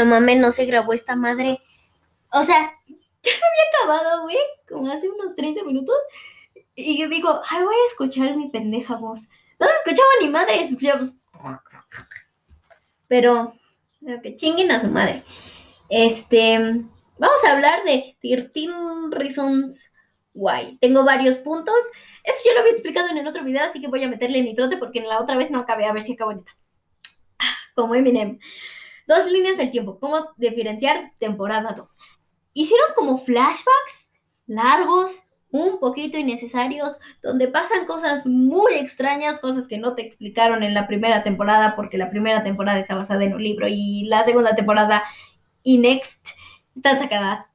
no 0.00 0.10
mames, 0.10 0.38
no 0.38 0.50
se 0.52 0.66
grabó 0.66 0.92
esta 0.92 1.16
madre. 1.16 1.60
O 2.32 2.42
sea, 2.42 2.74
ya 2.88 3.32
había 3.32 3.94
acabado, 3.94 4.22
güey, 4.22 4.38
como 4.68 4.90
hace 4.90 5.08
unos 5.08 5.34
30 5.36 5.64
minutos. 5.64 5.96
Y 6.74 7.06
digo, 7.06 7.40
ay, 7.48 7.64
voy 7.64 7.74
a 7.74 7.90
escuchar 7.90 8.36
mi 8.36 8.48
pendeja 8.48 8.96
voz. 8.96 9.20
No 9.58 9.66
se 9.66 9.72
escuchaba 9.74 10.08
ni 10.20 10.28
madre, 10.28 10.62
escuchábamos. 10.62 11.16
Pero, 13.08 13.54
que 14.22 14.36
chinguen 14.36 14.70
a 14.70 14.80
su 14.80 14.88
madre. 14.88 15.24
Este, 15.90 16.58
vamos 17.18 17.44
a 17.44 17.52
hablar 17.52 17.84
de 17.84 18.16
13 18.22 18.68
Reasons 19.10 19.92
Why. 20.34 20.78
Tengo 20.80 21.04
varios 21.04 21.36
puntos. 21.36 21.74
Eso 22.24 22.40
ya 22.46 22.54
lo 22.54 22.60
había 22.60 22.72
explicado 22.72 23.08
en 23.08 23.18
el 23.18 23.26
otro 23.26 23.44
video, 23.44 23.64
así 23.64 23.80
que 23.80 23.88
voy 23.88 24.02
a 24.04 24.08
meterle 24.08 24.42
nitrote 24.42 24.78
porque 24.78 25.00
en 25.00 25.08
la 25.08 25.20
otra 25.20 25.36
vez 25.36 25.50
no 25.50 25.58
acabé. 25.58 25.84
A 25.84 25.92
ver 25.92 26.02
si 26.02 26.14
acabo 26.14 26.32
en 26.32 26.38
esta. 26.38 26.56
Ah, 27.38 27.56
como 27.74 27.94
Eminem. 27.94 28.38
Dos 29.10 29.28
líneas 29.28 29.56
del 29.56 29.72
tiempo. 29.72 29.98
¿Cómo 29.98 30.28
diferenciar 30.36 31.14
temporada 31.18 31.74
2? 31.76 31.98
Hicieron 32.52 32.86
como 32.94 33.18
flashbacks 33.18 34.12
largos, 34.46 35.24
un 35.50 35.80
poquito 35.80 36.16
innecesarios, 36.16 36.96
donde 37.20 37.48
pasan 37.48 37.86
cosas 37.86 38.24
muy 38.26 38.74
extrañas, 38.74 39.40
cosas 39.40 39.66
que 39.66 39.78
no 39.78 39.96
te 39.96 40.02
explicaron 40.02 40.62
en 40.62 40.74
la 40.74 40.86
primera 40.86 41.24
temporada, 41.24 41.74
porque 41.74 41.98
la 41.98 42.08
primera 42.08 42.44
temporada 42.44 42.78
está 42.78 42.94
basada 42.94 43.24
en 43.24 43.34
un 43.34 43.42
libro 43.42 43.66
y 43.68 44.04
la 44.04 44.22
segunda 44.22 44.54
temporada 44.54 45.02
y 45.64 45.78
Next 45.78 46.28
están 46.76 47.00
sacadas 47.00 47.50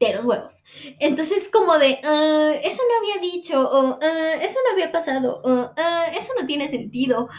de 0.00 0.12
los 0.12 0.26
huevos. 0.26 0.64
Entonces, 0.98 1.48
como 1.50 1.78
de, 1.78 1.98
ah, 2.04 2.52
eso 2.62 2.82
no 2.86 2.98
había 2.98 3.32
dicho, 3.32 3.58
o 3.58 3.98
ah, 4.02 4.34
eso 4.42 4.58
no 4.66 4.72
había 4.72 4.92
pasado, 4.92 5.40
o 5.42 5.72
ah, 5.78 6.08
eso 6.14 6.34
no 6.38 6.46
tiene 6.46 6.68
sentido. 6.68 7.30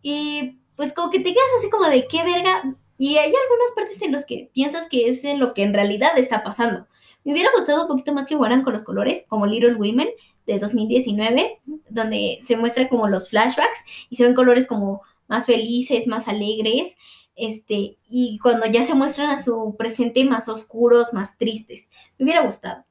Y 0.00 0.63
pues 0.76 0.92
como 0.92 1.10
que 1.10 1.18
te 1.18 1.32
quedas 1.32 1.50
así 1.58 1.70
como 1.70 1.88
de, 1.88 2.06
¿qué 2.06 2.22
verga? 2.22 2.76
Y 2.98 3.16
hay 3.16 3.26
algunas 3.26 3.72
partes 3.74 4.00
en 4.02 4.12
las 4.12 4.24
que 4.24 4.50
piensas 4.52 4.88
que 4.88 5.08
es 5.08 5.24
en 5.24 5.40
lo 5.40 5.54
que 5.54 5.62
en 5.62 5.74
realidad 5.74 6.16
está 6.16 6.42
pasando. 6.42 6.86
Me 7.24 7.32
hubiera 7.32 7.50
gustado 7.54 7.82
un 7.82 7.88
poquito 7.88 8.12
más 8.12 8.26
que 8.26 8.36
jugaran 8.36 8.62
con 8.62 8.72
los 8.72 8.84
colores, 8.84 9.24
como 9.28 9.46
Little 9.46 9.74
Women 9.74 10.08
de 10.46 10.58
2019, 10.58 11.60
donde 11.88 12.38
se 12.42 12.56
muestra 12.56 12.88
como 12.88 13.08
los 13.08 13.30
flashbacks 13.30 13.84
y 14.10 14.16
se 14.16 14.24
ven 14.24 14.34
colores 14.34 14.66
como 14.66 15.02
más 15.26 15.46
felices, 15.46 16.06
más 16.06 16.28
alegres, 16.28 16.96
este, 17.34 17.98
y 18.08 18.38
cuando 18.42 18.66
ya 18.66 18.84
se 18.84 18.94
muestran 18.94 19.30
a 19.30 19.42
su 19.42 19.74
presente 19.76 20.24
más 20.24 20.48
oscuros, 20.48 21.12
más 21.12 21.36
tristes. 21.38 21.90
Me 22.18 22.24
hubiera 22.26 22.42
gustado. 22.42 22.84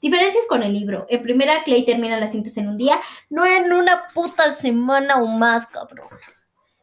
Diferencias 0.00 0.46
con 0.46 0.62
el 0.62 0.72
libro. 0.72 1.06
En 1.08 1.22
primera, 1.22 1.62
Clay 1.64 1.84
termina 1.84 2.18
las 2.18 2.32
cintas 2.32 2.56
en 2.58 2.68
un 2.68 2.76
día, 2.76 3.00
no 3.28 3.46
en 3.46 3.72
una 3.72 4.08
puta 4.14 4.52
semana 4.52 5.22
o 5.22 5.26
más, 5.26 5.66
cabrón. 5.66 6.08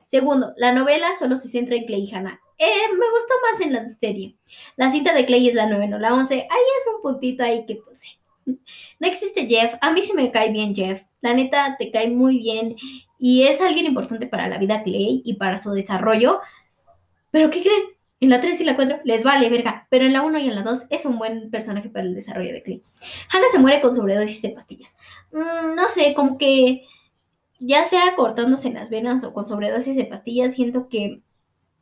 Segundo, 0.08 0.54
la 0.56 0.72
novela 0.72 1.10
solo 1.20 1.36
se 1.36 1.50
centra 1.50 1.76
en 1.76 1.86
Clay 1.86 2.06
y 2.10 2.16
Hannah. 2.16 2.40
Eh, 2.58 2.92
me 2.92 3.10
gustó 3.12 3.34
más 3.52 3.62
en 3.62 3.74
la 3.74 3.88
serie. 3.90 4.36
La 4.78 4.90
cinta 4.92 5.14
de 5.14 5.26
Clay 5.26 5.50
es 5.50 5.56
la 5.56 5.68
9, 5.68 5.88
no 5.88 6.00
la 6.00 6.14
11. 6.14 6.34
Ahí 6.34 6.44
es 6.48 6.96
un 6.96 7.02
puntito 7.02 7.44
ahí 7.44 7.66
que 7.66 7.76
puse. 7.76 8.08
No 8.46 9.08
existe 9.08 9.48
Jeff. 9.48 9.76
A 9.82 9.92
mí 9.92 10.02
se 10.04 10.14
me 10.14 10.32
cae 10.32 10.52
bien 10.52 10.74
Jeff. 10.74 11.04
La 11.20 11.34
neta, 11.34 11.76
te 11.78 11.92
cae 11.92 12.10
muy 12.10 12.40
bien. 12.40 12.78
Y 13.20 13.44
es 13.44 13.60
alguien 13.60 13.86
importante 13.86 14.28
para 14.28 14.48
la 14.48 14.58
vida 14.58 14.82
Clay 14.82 15.22
y 15.26 15.34
para 15.34 15.58
su 15.58 15.72
desarrollo. 15.72 16.40
Pero 17.32 17.50
¿qué 17.50 17.62
creen? 17.62 17.84
En 18.20 18.30
la 18.30 18.42
3 18.42 18.62
y 18.62 18.64
la 18.64 18.76
4 18.76 19.02
les 19.04 19.24
vale 19.24 19.48
verga, 19.50 19.86
pero 19.92 20.06
en 20.06 20.14
la 20.14 20.24
1 20.24 20.40
y 20.40 20.48
en 20.48 20.56
la 20.56 20.64
2 20.64 20.86
es 20.90 21.06
un 21.06 21.20
buen 21.20 21.52
personaje 21.52 21.90
para 21.90 22.04
el 22.04 22.16
desarrollo 22.16 22.52
de 22.52 22.64
Clay. 22.64 22.82
Hannah 23.32 23.48
se 23.52 23.60
muere 23.60 23.80
con 23.80 23.94
sobredosis 23.94 24.42
de 24.42 24.50
pastillas. 24.50 24.98
Mm, 25.32 25.76
no 25.76 25.88
sé, 25.88 26.16
como 26.16 26.38
que 26.40 26.84
ya 27.60 27.86
sea 27.86 28.16
cortándose 28.16 28.72
las 28.72 28.90
venas 28.90 29.24
o 29.24 29.34
con 29.34 29.48
sobredosis 29.48 29.96
de 29.96 30.06
pastillas, 30.06 30.56
siento 30.56 30.88
que 30.90 31.22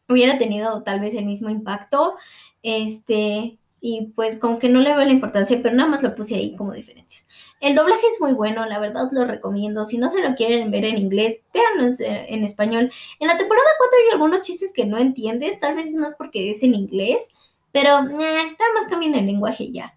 hubiera 0.07 0.37
tenido 0.37 0.83
tal 0.83 0.99
vez 0.99 1.13
el 1.13 1.25
mismo 1.25 1.49
impacto. 1.49 2.15
Este, 2.63 3.59
y 3.87 4.07
pues 4.15 4.37
como 4.37 4.57
que 4.57 4.67
no 4.67 4.79
le 4.79 4.95
veo 4.95 5.05
la 5.05 5.11
importancia, 5.11 5.59
pero 5.61 5.75
nada 5.75 5.87
más 5.87 6.01
lo 6.01 6.15
puse 6.15 6.33
ahí 6.33 6.55
como 6.55 6.73
diferencias. 6.73 7.27
El 7.61 7.75
doblaje 7.75 8.07
es 8.11 8.19
muy 8.19 8.33
bueno, 8.33 8.65
la 8.65 8.79
verdad 8.79 9.09
lo 9.11 9.25
recomiendo. 9.25 9.85
Si 9.85 9.99
no 9.99 10.09
se 10.09 10.21
lo 10.21 10.33
quieren 10.33 10.71
ver 10.71 10.85
en 10.85 10.97
inglés, 10.97 11.41
véanlo 11.53 11.95
en, 11.99 12.43
español. 12.43 12.91
En 13.19 13.27
la 13.27 13.37
temporada 13.37 13.67
4 13.77 13.97
hay 14.03 14.13
algunos 14.13 14.41
chistes 14.41 14.71
que 14.73 14.85
no 14.85 14.97
entiendes, 14.97 15.59
tal 15.59 15.75
vez 15.75 15.85
es 15.85 15.95
más 15.95 16.15
porque 16.17 16.49
es 16.49 16.63
en 16.63 16.73
inglés, 16.73 17.29
pero 17.71 17.99
eh, 17.99 18.07
nada 18.09 18.73
más 18.73 18.85
cambien 18.89 19.13
el 19.13 19.27
lenguaje 19.27 19.71
ya. 19.71 19.95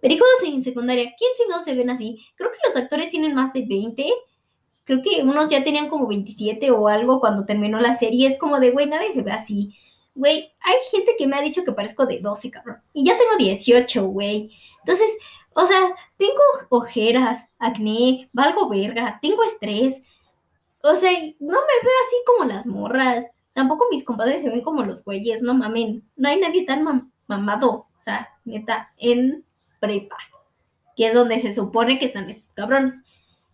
Perijudos 0.00 0.44
en 0.44 0.62
secundaria, 0.62 1.12
¿quién 1.18 1.30
chingados 1.36 1.64
se 1.64 1.74
ven 1.74 1.90
así? 1.90 2.24
Creo 2.36 2.50
que 2.52 2.68
los 2.68 2.76
actores 2.76 3.10
tienen 3.10 3.34
más 3.34 3.52
de 3.52 3.66
20 3.66 4.10
creo 4.88 5.02
que 5.02 5.22
unos 5.22 5.50
ya 5.50 5.62
tenían 5.62 5.90
como 5.90 6.06
27 6.06 6.70
o 6.70 6.88
algo 6.88 7.20
cuando 7.20 7.44
terminó 7.44 7.78
la 7.78 7.92
serie. 7.92 8.26
Es 8.26 8.38
como 8.38 8.58
de, 8.58 8.70
güey, 8.70 8.86
nadie 8.86 9.12
se 9.12 9.20
ve 9.20 9.32
así. 9.32 9.76
Güey, 10.14 10.50
hay 10.60 10.76
gente 10.90 11.14
que 11.18 11.26
me 11.26 11.36
ha 11.36 11.42
dicho 11.42 11.62
que 11.62 11.72
parezco 11.72 12.06
de 12.06 12.20
12, 12.20 12.50
cabrón. 12.50 12.80
Y 12.94 13.04
ya 13.04 13.18
tengo 13.18 13.36
18, 13.36 14.06
güey. 14.06 14.50
Entonces, 14.78 15.14
o 15.52 15.66
sea, 15.66 15.94
tengo 16.16 16.40
ojeras, 16.70 17.50
acné, 17.58 18.30
valgo 18.32 18.66
verga, 18.70 19.18
tengo 19.20 19.44
estrés. 19.44 20.04
O 20.82 20.96
sea, 20.96 21.12
no 21.12 21.20
me 21.20 21.82
veo 21.82 21.92
así 22.06 22.16
como 22.24 22.50
las 22.50 22.66
morras. 22.66 23.30
Tampoco 23.52 23.88
mis 23.90 24.04
compadres 24.04 24.40
se 24.40 24.48
ven 24.48 24.62
como 24.62 24.84
los 24.84 25.04
güeyes, 25.04 25.42
no 25.42 25.52
mamen. 25.52 26.02
No 26.16 26.30
hay 26.30 26.40
nadie 26.40 26.64
tan 26.64 27.12
mamado, 27.26 27.70
o 27.70 27.98
sea, 27.98 28.30
neta, 28.46 28.90
en 28.96 29.44
prepa, 29.80 30.16
que 30.96 31.08
es 31.08 31.12
donde 31.12 31.40
se 31.40 31.52
supone 31.52 31.98
que 31.98 32.06
están 32.06 32.30
estos 32.30 32.54
cabrones. 32.54 32.94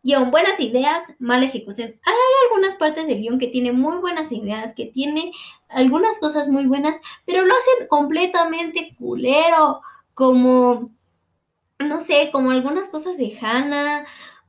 Guión, 0.04 0.30
buenas 0.30 0.60
ideas, 0.60 1.02
mala 1.18 1.46
ejecución. 1.46 1.98
Hay 2.04 2.14
algunas 2.46 2.74
partes 2.74 3.06
del 3.06 3.22
guion 3.22 3.38
que 3.38 3.48
tiene 3.48 3.72
muy 3.72 3.96
buenas 3.96 4.32
ideas, 4.32 4.74
que 4.74 4.84
tiene 4.84 5.32
algunas 5.66 6.18
cosas 6.18 6.46
muy 6.48 6.66
buenas, 6.66 7.00
pero 7.24 7.46
lo 7.46 7.54
hacen 7.54 7.88
completamente 7.88 8.94
culero, 8.98 9.80
como, 10.12 10.90
no 11.78 12.00
sé, 12.00 12.28
como 12.32 12.50
algunas 12.50 12.90
cosas 12.90 13.16
de 13.16 13.34
Hannah, 13.40 14.04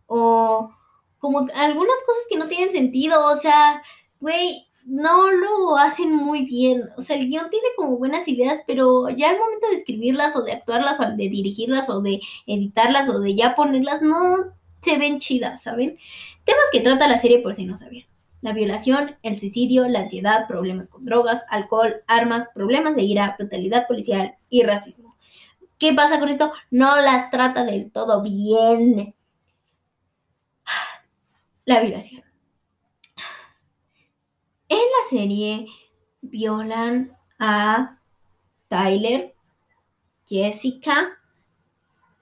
o 0.08 0.72
como 1.20 1.48
algunas 1.56 1.98
cosas 2.06 2.26
que 2.30 2.38
no 2.38 2.50
tienen 2.50 2.74
sentido, 2.74 3.26
o 3.26 3.38
sea, 3.38 3.82
güey, 4.20 4.68
no 4.84 5.32
lo 5.32 5.78
hacen 5.78 6.14
muy 6.14 6.46
bien. 6.46 6.84
O 6.98 7.02
sea, 7.02 7.16
el 7.16 7.30
guion 7.30 7.50
tiene 7.50 7.68
como 7.78 7.98
buenas 7.98 8.28
ideas, 8.28 8.62
pero 8.68 9.08
ya 9.10 9.30
al 9.30 9.40
momento 9.40 9.68
de 9.70 9.78
escribirlas 9.78 10.36
o 10.36 10.44
de 10.44 10.52
actuarlas 10.52 11.00
o 11.00 11.04
de 11.04 11.30
dirigirlas 11.30 11.90
o 11.90 12.02
de 12.02 12.20
editarlas 12.46 13.08
o 13.08 13.22
de 13.22 13.36
ya 13.36 13.56
ponerlas, 13.56 14.02
no 14.02 14.54
se 14.86 14.98
ven 14.98 15.20
chidas, 15.20 15.64
¿saben? 15.64 15.98
Temas 16.44 16.66
que 16.72 16.80
trata 16.80 17.08
la 17.08 17.18
serie 17.18 17.40
por 17.40 17.54
si 17.54 17.66
no 17.66 17.76
sabían. 17.76 18.08
La 18.42 18.54
violación, 18.54 19.18
el 19.24 19.40
suicidio, 19.40 19.88
la 19.88 20.02
ansiedad, 20.02 20.48
problemas 20.48 20.90
con 20.90 21.04
drogas, 21.04 21.44
alcohol, 21.50 22.04
armas, 22.06 22.50
problemas 22.54 22.96
de 22.96 23.02
ira, 23.02 23.36
brutalidad 23.38 23.88
policial 23.88 24.36
y 24.50 24.62
racismo. 24.64 25.18
¿Qué 25.80 25.94
pasa 25.94 26.20
con 26.20 26.30
esto? 26.30 26.54
No 26.70 26.96
las 26.98 27.32
trata 27.32 27.66
del 27.66 27.92
todo 27.92 28.22
bien. 28.22 29.16
La 31.66 31.82
violación. 31.82 32.24
En 34.70 34.78
la 34.78 35.10
serie 35.10 35.66
violan 36.22 37.18
a 37.40 38.00
Tyler, 38.68 39.36
Jessica, 40.28 41.18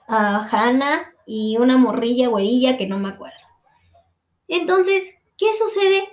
a 0.08 0.48
Hannah 0.50 1.13
y 1.26 1.58
una 1.58 1.78
morrilla 1.78 2.28
güerilla 2.30 2.78
que 2.78 2.88
no 2.88 3.00
me 3.00 3.10
acuerdo. 3.10 3.38
Entonces, 4.48 5.16
¿qué 5.38 5.48
sucede? 5.54 6.08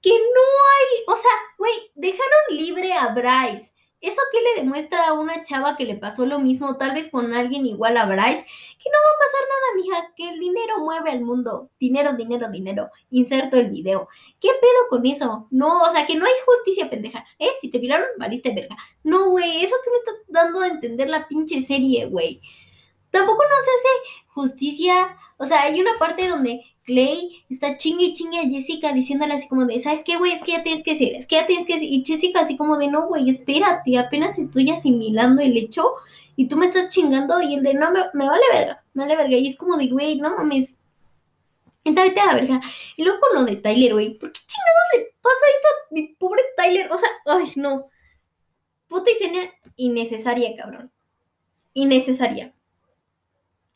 Que 0.00 0.10
no 0.10 0.16
hay, 0.16 1.04
o 1.06 1.16
sea, 1.16 1.30
güey, 1.58 1.72
dejaron 1.94 2.42
libre 2.50 2.92
a 2.92 3.14
Bryce. 3.14 3.72
¿Eso 4.00 4.20
qué 4.32 4.38
le 4.40 4.60
demuestra 4.60 5.06
a 5.06 5.12
una 5.12 5.44
chava 5.44 5.76
que 5.76 5.84
le 5.84 5.94
pasó 5.94 6.26
lo 6.26 6.40
mismo, 6.40 6.76
tal 6.76 6.92
vez 6.92 7.08
con 7.08 7.32
alguien 7.34 7.64
igual 7.66 7.96
a 7.96 8.04
Bryce? 8.04 8.44
Que 8.44 8.90
no 8.90 8.98
va 8.98 9.10
a 9.14 9.20
pasar 9.20 9.40
nada, 9.48 9.76
mija, 9.76 10.12
que 10.16 10.28
el 10.30 10.40
dinero 10.40 10.78
mueve 10.80 11.12
al 11.12 11.20
mundo. 11.20 11.70
Dinero, 11.78 12.14
dinero, 12.14 12.50
dinero. 12.50 12.90
Inserto 13.10 13.58
el 13.58 13.70
video. 13.70 14.08
¿Qué 14.40 14.48
pedo 14.60 14.88
con 14.90 15.06
eso? 15.06 15.46
No, 15.52 15.82
o 15.82 15.90
sea, 15.90 16.04
que 16.04 16.16
no 16.16 16.26
hay 16.26 16.32
justicia 16.44 16.90
pendeja. 16.90 17.24
¿Eh? 17.38 17.50
Si 17.60 17.70
te 17.70 17.78
violaron, 17.78 18.08
valiste 18.18 18.52
verga. 18.52 18.76
No, 19.04 19.30
güey, 19.30 19.62
eso 19.62 19.76
que 19.84 19.90
me 19.90 19.96
está 19.98 20.12
dando 20.26 20.62
a 20.62 20.66
entender 20.66 21.08
la 21.08 21.28
pinche 21.28 21.62
serie, 21.62 22.06
güey 22.06 22.40
tampoco 23.12 23.42
no 23.44 23.56
se 23.64 23.70
hace 23.70 24.24
justicia. 24.34 25.16
O 25.36 25.44
sea, 25.44 25.62
hay 25.62 25.80
una 25.80 25.98
parte 25.98 26.26
donde 26.26 26.64
Clay 26.84 27.44
está 27.48 27.76
chingue 27.76 28.06
y 28.06 28.12
chingue 28.12 28.40
a 28.40 28.48
Jessica 28.48 28.92
diciéndole 28.92 29.34
así 29.34 29.48
como 29.48 29.66
de, 29.66 29.78
¿sabes 29.78 30.02
qué, 30.04 30.16
güey? 30.16 30.32
Es 30.32 30.42
que 30.42 30.52
ya 30.52 30.62
tienes 30.64 30.82
que 30.82 30.92
decir, 30.92 31.14
es 31.14 31.28
que 31.28 31.36
ya 31.36 31.46
tienes 31.46 31.66
que 31.66 31.74
decir. 31.74 31.88
Y 31.92 32.02
Jessica 32.04 32.40
así 32.40 32.56
como 32.56 32.76
de, 32.76 32.88
no, 32.88 33.06
güey, 33.06 33.30
espérate, 33.30 33.96
apenas 33.98 34.38
estoy 34.38 34.70
asimilando 34.70 35.42
el 35.42 35.56
hecho 35.56 35.92
y 36.34 36.48
tú 36.48 36.56
me 36.56 36.66
estás 36.66 36.88
chingando 36.88 37.40
y 37.40 37.54
el 37.54 37.62
de, 37.62 37.74
no, 37.74 37.92
me, 37.92 38.26
vale 38.26 38.42
verga, 38.52 38.82
me 38.94 39.04
vale 39.04 39.16
verga. 39.16 39.36
Y 39.36 39.48
es 39.48 39.56
como 39.56 39.76
de, 39.76 39.88
güey, 39.88 40.16
no 40.16 40.36
mames. 40.36 40.74
Entonces, 41.84 42.14
vete 42.14 42.20
a 42.20 42.26
la 42.26 42.34
verga. 42.34 42.60
Y 42.96 43.04
luego 43.04 43.20
con 43.20 43.34
lo 43.36 43.44
de 43.44 43.56
Tyler, 43.56 43.92
güey, 43.92 44.18
¿por 44.18 44.32
qué 44.32 44.40
chingados 44.46 44.88
le 44.96 45.14
pasa 45.20 45.46
eso 45.58 45.68
a 45.68 45.94
mi 45.94 46.08
pobre 46.14 46.42
Tyler? 46.56 46.90
O 46.90 46.98
sea, 46.98 47.08
ay, 47.26 47.52
no. 47.56 47.86
Puta 48.88 49.10
escena 49.10 49.40
innecesaria, 49.76 50.54
cabrón. 50.56 50.90
Innecesaria. 51.74 52.54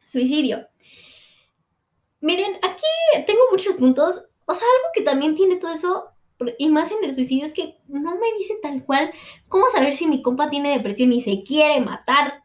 Suicidio. 0.06 0.66
Miren, 2.20 2.54
aquí 2.62 3.24
tengo 3.26 3.40
muchos 3.50 3.74
puntos. 3.74 4.22
O 4.46 4.54
sea, 4.54 4.66
algo 4.66 4.88
que 4.94 5.02
también 5.02 5.34
tiene 5.34 5.56
todo 5.56 5.72
eso 5.72 6.16
y 6.58 6.68
más 6.68 6.90
en 6.92 7.02
el 7.02 7.14
suicidio, 7.14 7.46
es 7.46 7.54
que 7.54 7.78
no 7.88 8.16
me 8.16 8.32
dice 8.36 8.58
tal 8.60 8.84
cual 8.84 9.10
cómo 9.48 9.68
saber 9.68 9.92
si 9.92 10.06
mi 10.06 10.22
compa 10.22 10.50
tiene 10.50 10.72
depresión 10.76 11.12
y 11.12 11.20
se 11.20 11.42
quiere 11.42 11.80
matar. 11.80 12.44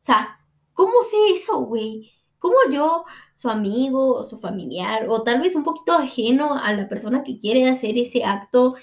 O 0.00 0.04
sea, 0.04 0.40
¿cómo 0.72 1.02
sé 1.02 1.16
eso, 1.34 1.60
güey? 1.60 2.12
¿Cómo 2.38 2.56
yo, 2.70 3.04
su 3.34 3.48
amigo 3.48 4.14
o 4.14 4.22
su 4.22 4.38
familiar, 4.38 5.06
o 5.08 5.24
tal 5.24 5.40
vez 5.40 5.56
un 5.56 5.64
poquito 5.64 5.92
ajeno 5.92 6.54
a 6.54 6.72
la 6.72 6.88
persona 6.88 7.24
que 7.24 7.38
quiere 7.38 7.68
hacer 7.68 7.98
ese 7.98 8.24
acto, 8.24 8.76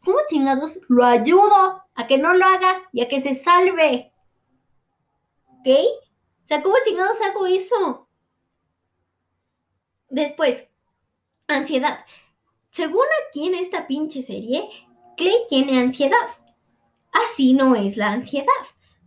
¿cómo 0.00 0.18
chingados 0.28 0.80
lo 0.88 1.04
ayudo 1.04 1.82
a 1.94 2.06
que 2.08 2.18
no 2.18 2.34
lo 2.34 2.44
haga 2.44 2.82
y 2.92 3.02
a 3.02 3.08
que 3.08 3.22
se 3.22 3.36
salve? 3.36 4.12
¿Ok? 5.46 5.68
O 6.42 6.46
sea, 6.46 6.62
¿cómo 6.62 6.76
chingados 6.84 7.20
hago 7.20 7.46
eso? 7.46 8.08
Después, 10.08 10.68
ansiedad. 11.46 12.04
Según 12.70 13.04
aquí 13.28 13.46
en 13.46 13.54
esta 13.54 13.86
pinche 13.86 14.22
serie, 14.22 14.68
Clay 15.16 15.46
tiene 15.48 15.78
ansiedad. 15.78 16.16
Así 17.12 17.52
no 17.52 17.74
es 17.76 17.96
la 17.96 18.12
ansiedad. 18.12 18.46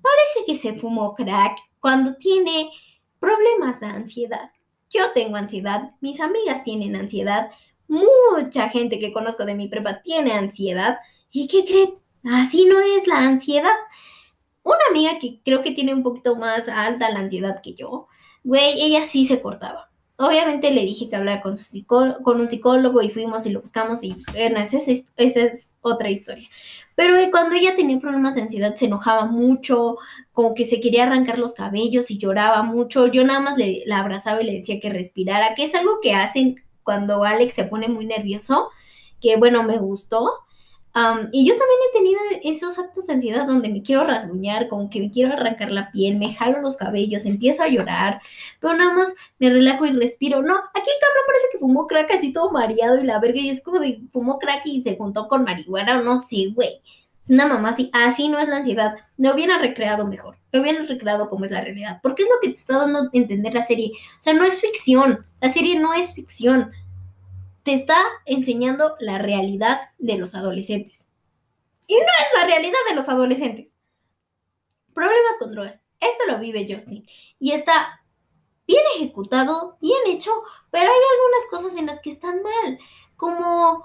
Parece 0.01 0.45
que 0.45 0.57
se 0.57 0.79
fumó 0.79 1.13
crack 1.15 1.57
cuando 1.79 2.15
tiene 2.15 2.71
problemas 3.19 3.79
de 3.79 3.88
ansiedad. 3.88 4.51
Yo 4.89 5.11
tengo 5.13 5.35
ansiedad, 5.35 5.91
mis 5.99 6.19
amigas 6.19 6.63
tienen 6.63 6.95
ansiedad, 6.95 7.51
mucha 7.88 8.69
gente 8.69 8.99
que 8.99 9.11
conozco 9.11 9.45
de 9.45 9.55
mi 9.55 9.67
prepa 9.67 10.01
tiene 10.01 10.33
ansiedad. 10.33 10.99
¿Y 11.31 11.47
qué 11.47 11.65
creen? 11.65 11.95
Así 12.23 12.65
no 12.65 12.79
es 12.79 13.07
la 13.07 13.19
ansiedad. 13.19 13.75
Una 14.65 14.79
amiga 14.89 15.19
que 15.19 15.41
creo 15.45 15.62
que 15.62 15.71
tiene 15.71 15.94
un 15.94 16.01
poquito 16.01 16.35
más 16.35 16.67
alta 16.67 17.12
la 17.12 17.19
ansiedad 17.19 17.62
que 17.62 17.75
yo, 17.75 18.07
güey, 18.44 18.81
ella 18.81 19.06
sí 19.06 19.27
se 19.27 19.39
cortaba. 19.39 19.91
Obviamente 20.17 20.71
le 20.71 20.81
dije 20.81 21.07
que 21.07 21.15
hablara 21.15 21.39
con, 21.41 21.56
su 21.56 21.85
con 21.85 22.41
un 22.41 22.50
psicólogo 22.50 23.03
y 23.03 23.09
fuimos 23.09 23.45
y 23.45 23.51
lo 23.51 23.62
buscamos 23.62 24.03
y 24.03 24.15
bueno, 24.31 24.59
esa 24.59 24.77
es, 24.77 25.77
otra 25.81 26.09
historia. 26.09 26.50
Pero 26.95 27.15
cuando 27.29 27.56
ella 27.56 27.75
tenía 27.75 28.00
problemas 28.00 28.33
de 28.33 28.41
ansiedad 28.41 28.73
se 28.73 28.85
enojaba 28.85 29.25
mucho, 29.27 29.97
como 30.31 30.56
que 30.56 30.65
se 30.65 30.79
quería 30.79 31.03
arrancar 31.03 31.38
los 31.38 31.53
cabellos 31.53 32.09
y 32.09 32.17
lloraba 32.17 32.63
mucho. 32.63 33.06
Yo 33.06 33.23
nada 33.23 33.41
más 33.41 33.59
le, 33.59 33.83
la 33.85 34.00
abrazaba 34.00 34.41
y 34.41 34.45
le 34.45 34.53
decía 34.53 34.79
que 34.79 34.89
respirara, 34.89 35.53
que 35.53 35.65
es 35.65 35.75
algo 35.75 36.00
que 36.01 36.15
hacen 36.15 36.63
cuando 36.81 37.23
Alex 37.23 37.53
se 37.53 37.65
pone 37.65 37.88
muy 37.88 38.07
nervioso, 38.07 38.71
que 39.21 39.38
bueno, 39.38 39.62
me 39.62 39.77
gustó 39.77 40.27
y 41.31 41.45
yo 41.45 41.56
también 41.57 41.80
he 41.89 41.97
tenido 41.97 42.19
esos 42.44 42.80
actos 42.80 43.06
de 43.07 43.13
ansiedad 43.13 43.45
donde 43.45 43.68
me 43.68 43.83
quiero 43.83 44.06
rasguñar, 44.06 44.69
como 44.69 44.89
que 44.89 45.01
me 45.01 45.12
quiero 45.12 45.33
arrancar 45.33 45.69
la 45.71 45.92
piel, 45.92 46.15
me 46.15 46.33
jalo 46.33 46.62
los 46.62 46.77
cabellos, 46.77 47.25
empiezo 47.25 47.63
a 47.63 47.68
llorar, 47.68 48.21
pero 48.62 48.75
nada 48.75 48.94
más 48.94 49.13
me 49.38 49.50
relajo 49.50 49.86
y 49.86 49.92
respiro. 49.92 50.42
No, 50.42 50.56
aquí 50.56 50.89
el 50.89 51.01
cabrón 51.01 51.24
parece 51.27 51.47
que 51.51 51.59
fumó 51.59 51.86
crack 51.88 52.12
así 52.12 52.31
todo 52.31 52.51
mareado 52.51 52.97
y 52.97 53.03
la 53.03 53.19
verga, 53.19 53.39
y 53.42 53.50
es 53.50 53.62
como 53.62 53.80
de 53.80 54.00
fumó 54.13 54.39
crack 54.39 54.62
y 54.65 54.83
se 54.83 54.95
juntó 54.95 55.27
con 55.27 55.44
marihuana 55.44 56.00
o 56.00 56.01
no 56.01 56.18
sé, 56.18 56.51
güey. 56.53 56.81
Es 57.21 57.30
una 57.30 57.48
mamá 57.48 57.69
así, 57.69 57.89
así 57.91 58.30
no 58.30 58.39
es 58.39 58.48
la 58.48 58.57
ansiedad. 58.57 58.95
Me 59.18 59.33
hubiera 59.33 59.57
recreado 59.57 60.07
mejor, 60.07 60.38
me 60.53 60.62
hubiera 60.62 60.81
recreado 60.83 61.27
como 61.27 61.44
es 61.44 61.51
la 61.51 61.59
realidad, 61.59 62.00
porque 62.03 62.24
es 62.24 62.30
lo 62.30 62.36
que 62.41 62.50
te 62.50 62.53
está 62.53 62.77
dando 62.77 63.00
a 63.00 63.09
entender 63.12 63.53
la 63.53 63.63
serie. 63.63 63.91
O 63.94 64.21
sea, 64.21 64.33
no 64.33 64.45
es 64.45 64.62
ficción, 64.62 65.25
la 65.41 65.50
serie 65.50 65.77
no 65.77 65.94
es 65.94 66.13
ficción 66.13 66.71
te 67.65 67.73
está 67.73 67.97
enseñando 68.25 68.95
la 69.00 69.17
realidad 69.17 69.89
de 69.97 70.19
los 70.19 70.35
adolescentes. 70.35 71.07
Y 71.88 71.95
no 71.95 72.00
es 72.00 72.39
la 72.39 72.45
realidad 72.45 72.77
de 72.88 72.95
los 72.95 73.09
adolescentes. 73.09 73.75
Problemas 74.94 75.39
con 75.39 75.51
drogas. 75.51 75.81
Esto 76.00 76.25
lo 76.27 76.38
vive 76.38 76.67
Justin. 76.69 77.07
Y 77.39 77.53
está 77.53 78.01
bien 78.67 78.83
ejecutado, 78.95 79.79
bien 79.81 79.97
hecho, 80.06 80.31
pero 80.69 80.83
hay 80.83 80.89
algunas 80.89 81.50
cosas 81.50 81.75
en 81.75 81.88
las 81.88 82.00
que 82.01 82.12
están 82.12 82.44
mal. 82.44 82.77
Como, 83.15 83.83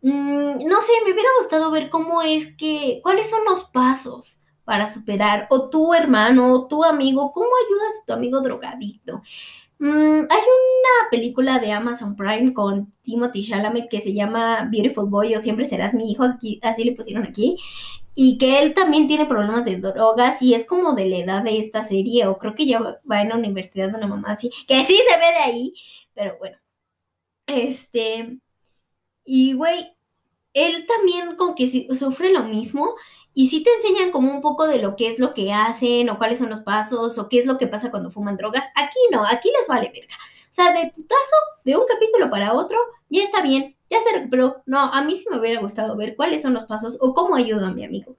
mm, 0.00 0.66
no 0.66 0.80
sé, 0.80 0.92
me 1.04 1.12
hubiera 1.12 1.28
gustado 1.38 1.70
ver 1.70 1.90
cómo 1.90 2.22
es 2.22 2.56
que, 2.56 3.00
cuáles 3.02 3.28
son 3.28 3.44
los 3.44 3.64
pasos 3.64 4.40
para 4.64 4.86
superar, 4.86 5.48
o 5.50 5.68
tu 5.68 5.92
hermano, 5.92 6.50
o 6.50 6.66
tu 6.66 6.82
amigo, 6.82 7.30
cómo 7.32 7.50
ayudas 7.66 7.92
a 8.00 8.06
tu 8.06 8.12
amigo 8.14 8.40
drogadicto. 8.40 9.20
Mm, 9.78 10.26
hay 10.30 10.40
una 10.82 11.10
película 11.10 11.58
de 11.58 11.72
Amazon 11.72 12.16
Prime 12.16 12.52
con 12.52 12.92
Timothy 13.02 13.44
Chalamet 13.44 13.88
que 13.88 14.00
se 14.00 14.12
llama 14.12 14.68
Beautiful 14.70 15.08
Boy 15.08 15.34
o 15.34 15.40
Siempre 15.40 15.64
Serás 15.64 15.94
mi 15.94 16.10
hijo, 16.10 16.24
aquí, 16.24 16.58
así 16.62 16.84
le 16.84 16.92
pusieron 16.92 17.24
aquí, 17.24 17.56
y 18.14 18.38
que 18.38 18.60
él 18.60 18.74
también 18.74 19.08
tiene 19.08 19.26
problemas 19.26 19.64
de 19.64 19.76
drogas 19.78 20.42
y 20.42 20.54
es 20.54 20.66
como 20.66 20.94
de 20.94 21.06
la 21.06 21.16
edad 21.18 21.42
de 21.44 21.58
esta 21.58 21.84
serie, 21.84 22.26
o 22.26 22.38
creo 22.38 22.54
que 22.54 22.66
ya 22.66 22.80
va 23.10 23.22
en 23.22 23.30
la 23.30 23.36
universidad 23.36 23.90
de 23.90 23.96
una 23.98 24.08
mamá 24.08 24.32
así, 24.32 24.50
que 24.66 24.84
sí 24.84 24.98
se 25.08 25.18
ve 25.18 25.26
de 25.26 25.42
ahí, 25.44 25.74
pero 26.14 26.36
bueno. 26.38 26.58
Este, 27.46 28.38
y 29.24 29.52
güey, 29.54 29.96
él 30.54 30.86
también 30.86 31.36
como 31.36 31.54
que 31.54 31.68
sufre 31.94 32.32
lo 32.32 32.44
mismo 32.44 32.94
y 33.34 33.48
sí 33.48 33.62
te 33.62 33.70
enseñan 33.74 34.10
como 34.10 34.30
un 34.30 34.42
poco 34.42 34.66
de 34.66 34.78
lo 34.78 34.96
que 34.96 35.08
es 35.08 35.18
lo 35.18 35.32
que 35.32 35.52
hacen 35.52 36.10
o 36.10 36.18
cuáles 36.18 36.38
son 36.38 36.50
los 36.50 36.60
pasos 36.60 37.18
o 37.18 37.28
qué 37.28 37.38
es 37.38 37.46
lo 37.46 37.58
que 37.58 37.66
pasa 37.66 37.90
cuando 37.90 38.10
fuman 38.10 38.36
drogas. 38.36 38.70
Aquí 38.74 38.98
no, 39.10 39.26
aquí 39.26 39.50
les 39.58 39.68
vale 39.68 39.90
verga. 39.92 40.16
O 40.50 40.54
sea, 40.54 40.72
de 40.72 40.90
putazo, 40.90 41.36
de 41.64 41.76
un 41.76 41.84
capítulo 41.88 42.28
para 42.30 42.52
otro, 42.52 42.78
ya 43.08 43.22
está 43.22 43.40
bien, 43.40 43.74
ya 43.88 44.00
se 44.00 44.12
recuperó. 44.12 44.62
No, 44.66 44.80
a 44.80 45.02
mí 45.02 45.16
sí 45.16 45.24
me 45.30 45.38
hubiera 45.38 45.60
gustado 45.60 45.96
ver 45.96 46.14
cuáles 46.14 46.42
son 46.42 46.52
los 46.52 46.66
pasos 46.66 46.98
o 47.00 47.14
cómo 47.14 47.34
ayudo 47.34 47.66
a 47.66 47.72
mi 47.72 47.84
amigo 47.84 48.16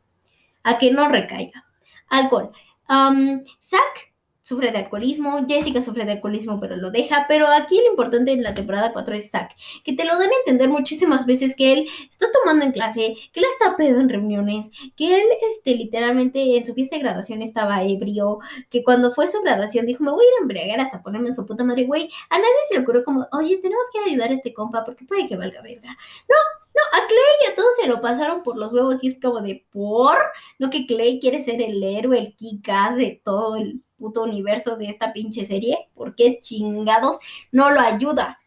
a 0.64 0.78
que 0.78 0.92
no 0.92 1.08
recaiga. 1.10 1.66
Alcohol. 2.10 2.52
Um, 2.90 3.44
Zach 3.62 4.13
sufre 4.44 4.72
de 4.72 4.80
alcoholismo, 4.80 5.46
Jessica 5.48 5.82
sufre 5.82 6.06
de 6.06 6.12
alcoholismo 6.12 6.60
pero 6.60 6.76
lo 6.76 6.92
deja, 6.92 7.26
pero 7.28 7.48
aquí 7.48 7.78
lo 7.78 7.90
importante 7.90 8.34
en 8.34 8.44
la 8.44 8.54
temporada 8.54 8.92
4 8.92 9.16
es 9.16 9.32
Zack, 9.32 9.56
que 9.84 9.94
te 9.94 10.04
lo 10.04 10.20
dan 10.20 10.30
a 10.30 10.40
entender 10.46 10.70
muchísimas 10.70 11.26
veces 11.26 11.56
que 11.56 11.74
él 11.74 11.88
está 12.10 12.28
tomando 12.32 12.66
en 12.66 12.74
clase, 12.74 13.16
que 13.32 13.40
él 13.40 13.46
está 13.46 13.78
pedo 13.78 14.02
en 14.02 14.10
reuniones, 14.10 14.70
que 14.96 15.16
él 15.16 15.24
este, 15.50 15.76
literalmente 15.76 16.58
en 16.58 16.66
su 16.66 16.74
fiesta 16.74 16.98
de 16.98 17.04
graduación 17.04 17.42
estaba 17.42 17.84
ebrio, 17.84 18.40
que 18.70 18.84
cuando 18.84 19.12
fue 19.12 19.28
su 19.28 19.42
graduación 19.42 19.86
dijo, 19.86 20.04
me 20.04 20.12
voy 20.12 20.26
a 20.26 20.28
ir 20.28 20.34
a 20.40 20.42
embriagar 20.42 20.80
hasta 20.82 21.02
ponerme 21.02 21.30
en 21.30 21.36
su 21.36 21.46
puta 21.46 21.64
madre, 21.64 21.86
güey, 21.86 22.10
a 22.30 22.38
nadie 22.38 22.50
se 22.68 22.76
le 22.76 22.82
ocurrió 22.82 23.04
como, 23.06 23.26
oye, 23.32 23.58
tenemos 23.58 23.86
que 23.94 24.10
ayudar 24.10 24.30
a 24.30 24.34
este 24.34 24.54
compa 24.54 24.84
porque 24.84 25.06
puede 25.06 25.28
que 25.28 25.38
valga 25.38 25.62
verga. 25.62 25.98
No, 26.28 26.36
no, 26.76 26.82
a 26.98 27.08
Clay 27.08 27.48
y 27.48 27.52
a 27.52 27.56
todos 27.56 27.76
se 27.80 27.88
lo 27.88 28.02
pasaron 28.02 28.44
por 28.44 28.58
los 28.58 28.74
huevos 28.74 29.04
y 29.04 29.08
es 29.08 29.20
como 29.22 29.42
de 29.42 29.66
por, 29.72 30.18
no 30.60 30.70
que 30.70 30.86
Clay 30.86 31.20
quiere 31.20 31.40
ser 31.40 31.62
el 31.62 31.82
héroe, 31.82 32.18
el 32.18 32.36
kikas 32.36 32.98
de 32.98 33.22
todo 33.24 33.56
el 33.56 33.84
puto 34.04 34.24
universo 34.24 34.76
de 34.76 34.88
esta 34.88 35.14
pinche 35.14 35.46
serie, 35.46 35.90
¿por 35.96 36.14
qué 36.14 36.38
chingados 36.42 37.20
no 37.54 37.70
lo 37.70 37.80
ayuda? 37.80 38.42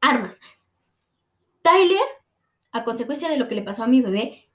Armas. 0.00 0.40
Tyler, 1.60 2.00
a 2.72 2.84
consecuencia 2.84 3.28
de 3.28 3.36
lo 3.36 3.48
que 3.48 3.54
le 3.54 3.60
pasó 3.60 3.84
a 3.84 3.86
mi 3.86 4.00
bebé, 4.00 4.48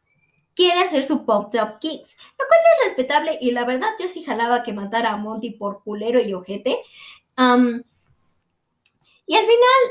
quiere 0.55 0.79
hacer 0.79 1.05
su 1.05 1.23
Pop 1.23 1.51
Top 1.51 1.77
Kicks, 1.79 2.17
lo 2.39 2.47
cual 2.47 2.59
es 2.73 2.85
respetable 2.85 3.37
y 3.39 3.51
la 3.51 3.63
verdad 3.63 3.89
yo 3.99 4.07
sí 4.07 4.23
jalaba 4.23 4.63
que 4.63 4.73
matara 4.73 5.11
a 5.11 5.17
Monty 5.17 5.51
por 5.51 5.83
culero 5.83 6.19
y 6.19 6.33
ojete. 6.33 6.79
y 9.27 9.35
al 9.35 9.45
final, 9.45 9.81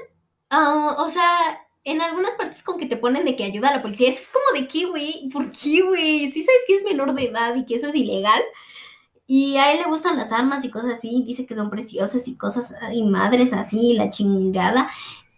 ah, 0.50 0.96
o 0.98 1.08
sea, 1.08 1.64
en 1.84 2.02
algunas 2.02 2.34
partes 2.34 2.64
con 2.64 2.80
que 2.80 2.86
te 2.86 2.96
ponen 2.96 3.24
de 3.24 3.36
que 3.36 3.44
ayuda 3.44 3.68
a 3.68 3.76
la 3.76 3.82
policía, 3.82 4.08
es 4.08 4.28
como 4.28 4.60
de 4.60 4.86
güey, 4.86 5.28
¿por 5.28 5.52
güey? 5.52 6.32
Si 6.32 6.42
sabes 6.42 6.62
que 6.66 6.74
es 6.74 6.82
menor 6.82 7.14
de 7.14 7.26
edad 7.26 7.54
y 7.54 7.64
que 7.64 7.76
eso 7.76 7.86
es 7.86 7.94
ilegal, 7.94 8.42
y 9.26 9.56
a 9.56 9.72
él 9.72 9.78
le 9.78 9.88
gustan 9.88 10.16
las 10.16 10.32
armas 10.32 10.64
y 10.64 10.70
cosas 10.70 10.94
así, 10.94 11.22
dice 11.26 11.46
que 11.46 11.54
son 11.54 11.70
preciosas 11.70 12.28
y 12.28 12.36
cosas 12.36 12.74
y 12.92 13.02
madres 13.04 13.52
así, 13.52 13.94
la 13.94 14.10
chingada. 14.10 14.88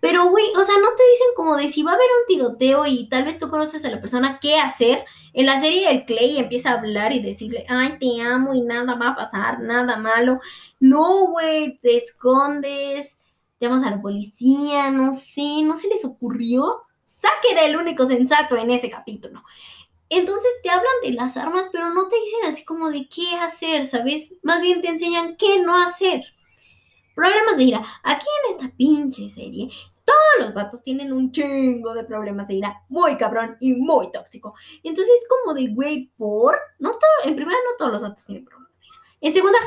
Pero, 0.00 0.28
güey, 0.28 0.44
o 0.56 0.62
sea, 0.62 0.76
no 0.76 0.88
te 0.96 1.02
dicen 1.10 1.28
como 1.34 1.56
de 1.56 1.68
si 1.68 1.82
va 1.82 1.92
a 1.92 1.94
haber 1.94 2.06
un 2.20 2.26
tiroteo 2.28 2.86
y 2.86 3.08
tal 3.08 3.24
vez 3.24 3.38
tú 3.38 3.48
conoces 3.48 3.84
a 3.84 3.90
la 3.90 4.00
persona 4.00 4.38
qué 4.40 4.56
hacer. 4.56 5.04
En 5.32 5.46
la 5.46 5.58
serie 5.58 5.90
el 5.90 6.04
Clay 6.04 6.38
empieza 6.38 6.70
a 6.70 6.74
hablar 6.74 7.12
y 7.12 7.20
decirle, 7.20 7.64
ay, 7.68 7.98
te 7.98 8.20
amo 8.22 8.54
y 8.54 8.60
nada 8.62 8.94
va 8.94 9.10
a 9.10 9.16
pasar, 9.16 9.60
nada 9.60 9.96
malo. 9.96 10.40
No, 10.80 11.26
güey, 11.28 11.78
te 11.78 11.96
escondes, 11.96 13.18
llamas 13.58 13.84
a 13.84 13.90
la 13.90 14.02
policía, 14.02 14.90
no 14.90 15.12
sé, 15.14 15.62
no 15.64 15.76
se 15.76 15.88
les 15.88 16.04
ocurrió. 16.04 16.82
Zack 17.04 17.44
era 17.50 17.64
el 17.64 17.76
único 17.76 18.06
sensato 18.06 18.56
en 18.56 18.70
ese 18.70 18.90
capítulo. 18.90 19.42
Entonces 20.08 20.52
te 20.62 20.70
hablan 20.70 20.94
de 21.02 21.12
las 21.12 21.36
armas, 21.36 21.68
pero 21.72 21.90
no 21.90 22.08
te 22.08 22.16
dicen 22.16 22.44
así 22.44 22.64
como 22.64 22.90
de 22.90 23.08
qué 23.08 23.36
hacer, 23.40 23.86
¿sabes? 23.86 24.32
Más 24.42 24.62
bien 24.62 24.80
te 24.80 24.88
enseñan 24.88 25.36
qué 25.36 25.58
no 25.60 25.76
hacer. 25.76 26.22
Problemas 27.14 27.56
de 27.56 27.64
ira. 27.64 27.84
Aquí 28.04 28.26
en 28.44 28.54
esta 28.54 28.76
pinche 28.76 29.28
serie, 29.28 29.68
todos 30.04 30.20
los 30.38 30.54
vatos 30.54 30.84
tienen 30.84 31.12
un 31.12 31.32
chingo 31.32 31.92
de 31.94 32.04
problemas 32.04 32.46
de 32.46 32.54
ira. 32.54 32.84
Muy 32.88 33.16
cabrón 33.16 33.56
y 33.58 33.74
muy 33.74 34.12
tóxico. 34.12 34.54
Entonces 34.84 35.12
es 35.20 35.28
como 35.28 35.54
de, 35.54 35.68
güey, 35.74 36.12
por... 36.16 36.56
No 36.78 36.90
todo, 36.90 37.24
en 37.24 37.34
primera, 37.34 37.58
no 37.64 37.76
todos 37.76 37.92
los 37.92 38.02
vatos 38.02 38.24
tienen 38.24 38.44
problemas 38.44 38.78
de 38.78 38.86
ira. 38.86 38.96
En 39.22 39.32
segunda, 39.32 39.58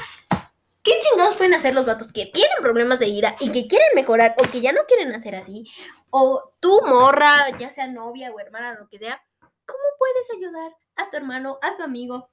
¿qué 0.84 0.92
chingados 1.00 1.36
pueden 1.36 1.54
hacer 1.54 1.74
los 1.74 1.86
vatos 1.86 2.14
que 2.14 2.28
tienen 2.28 2.58
problemas 2.62 3.00
de 3.00 3.08
ira 3.08 3.36
y 3.42 3.52
que 3.52 3.68
quieren 3.68 3.90
mejorar 3.94 4.36
o 4.38 4.50
que 4.50 4.62
ya 4.62 4.72
no 4.72 4.82
quieren 4.88 5.14
hacer 5.14 5.36
así? 5.36 5.66
O 6.12 6.54
tu 6.62 6.82
morra, 6.86 7.58
ya 7.58 7.70
sea 7.70 7.88
novia 7.88 8.32
o 8.32 8.40
hermana, 8.40 8.78
lo 8.80 8.88
que 8.88 9.00
sea 9.00 9.22
¿Cómo 9.70 9.84
puedes 10.00 10.32
ayudar 10.36 10.76
a 10.96 11.10
tu 11.12 11.18
hermano, 11.18 11.60
a 11.62 11.76
tu 11.76 11.84
amigo, 11.84 12.32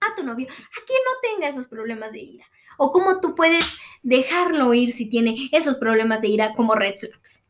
a 0.00 0.14
tu 0.16 0.24
novio, 0.24 0.48
a 0.48 0.86
que 0.86 0.94
no 0.94 1.30
tenga 1.30 1.48
esos 1.48 1.68
problemas 1.68 2.10
de 2.10 2.18
ira? 2.18 2.44
O 2.76 2.90
cómo 2.90 3.20
tú 3.20 3.36
puedes 3.36 3.64
dejarlo 4.02 4.74
ir 4.74 4.92
si 4.92 5.08
tiene 5.08 5.48
esos 5.52 5.76
problemas 5.76 6.20
de 6.22 6.28
ira 6.28 6.54
como 6.56 6.74
red 6.74 6.96
flags. 6.98 7.44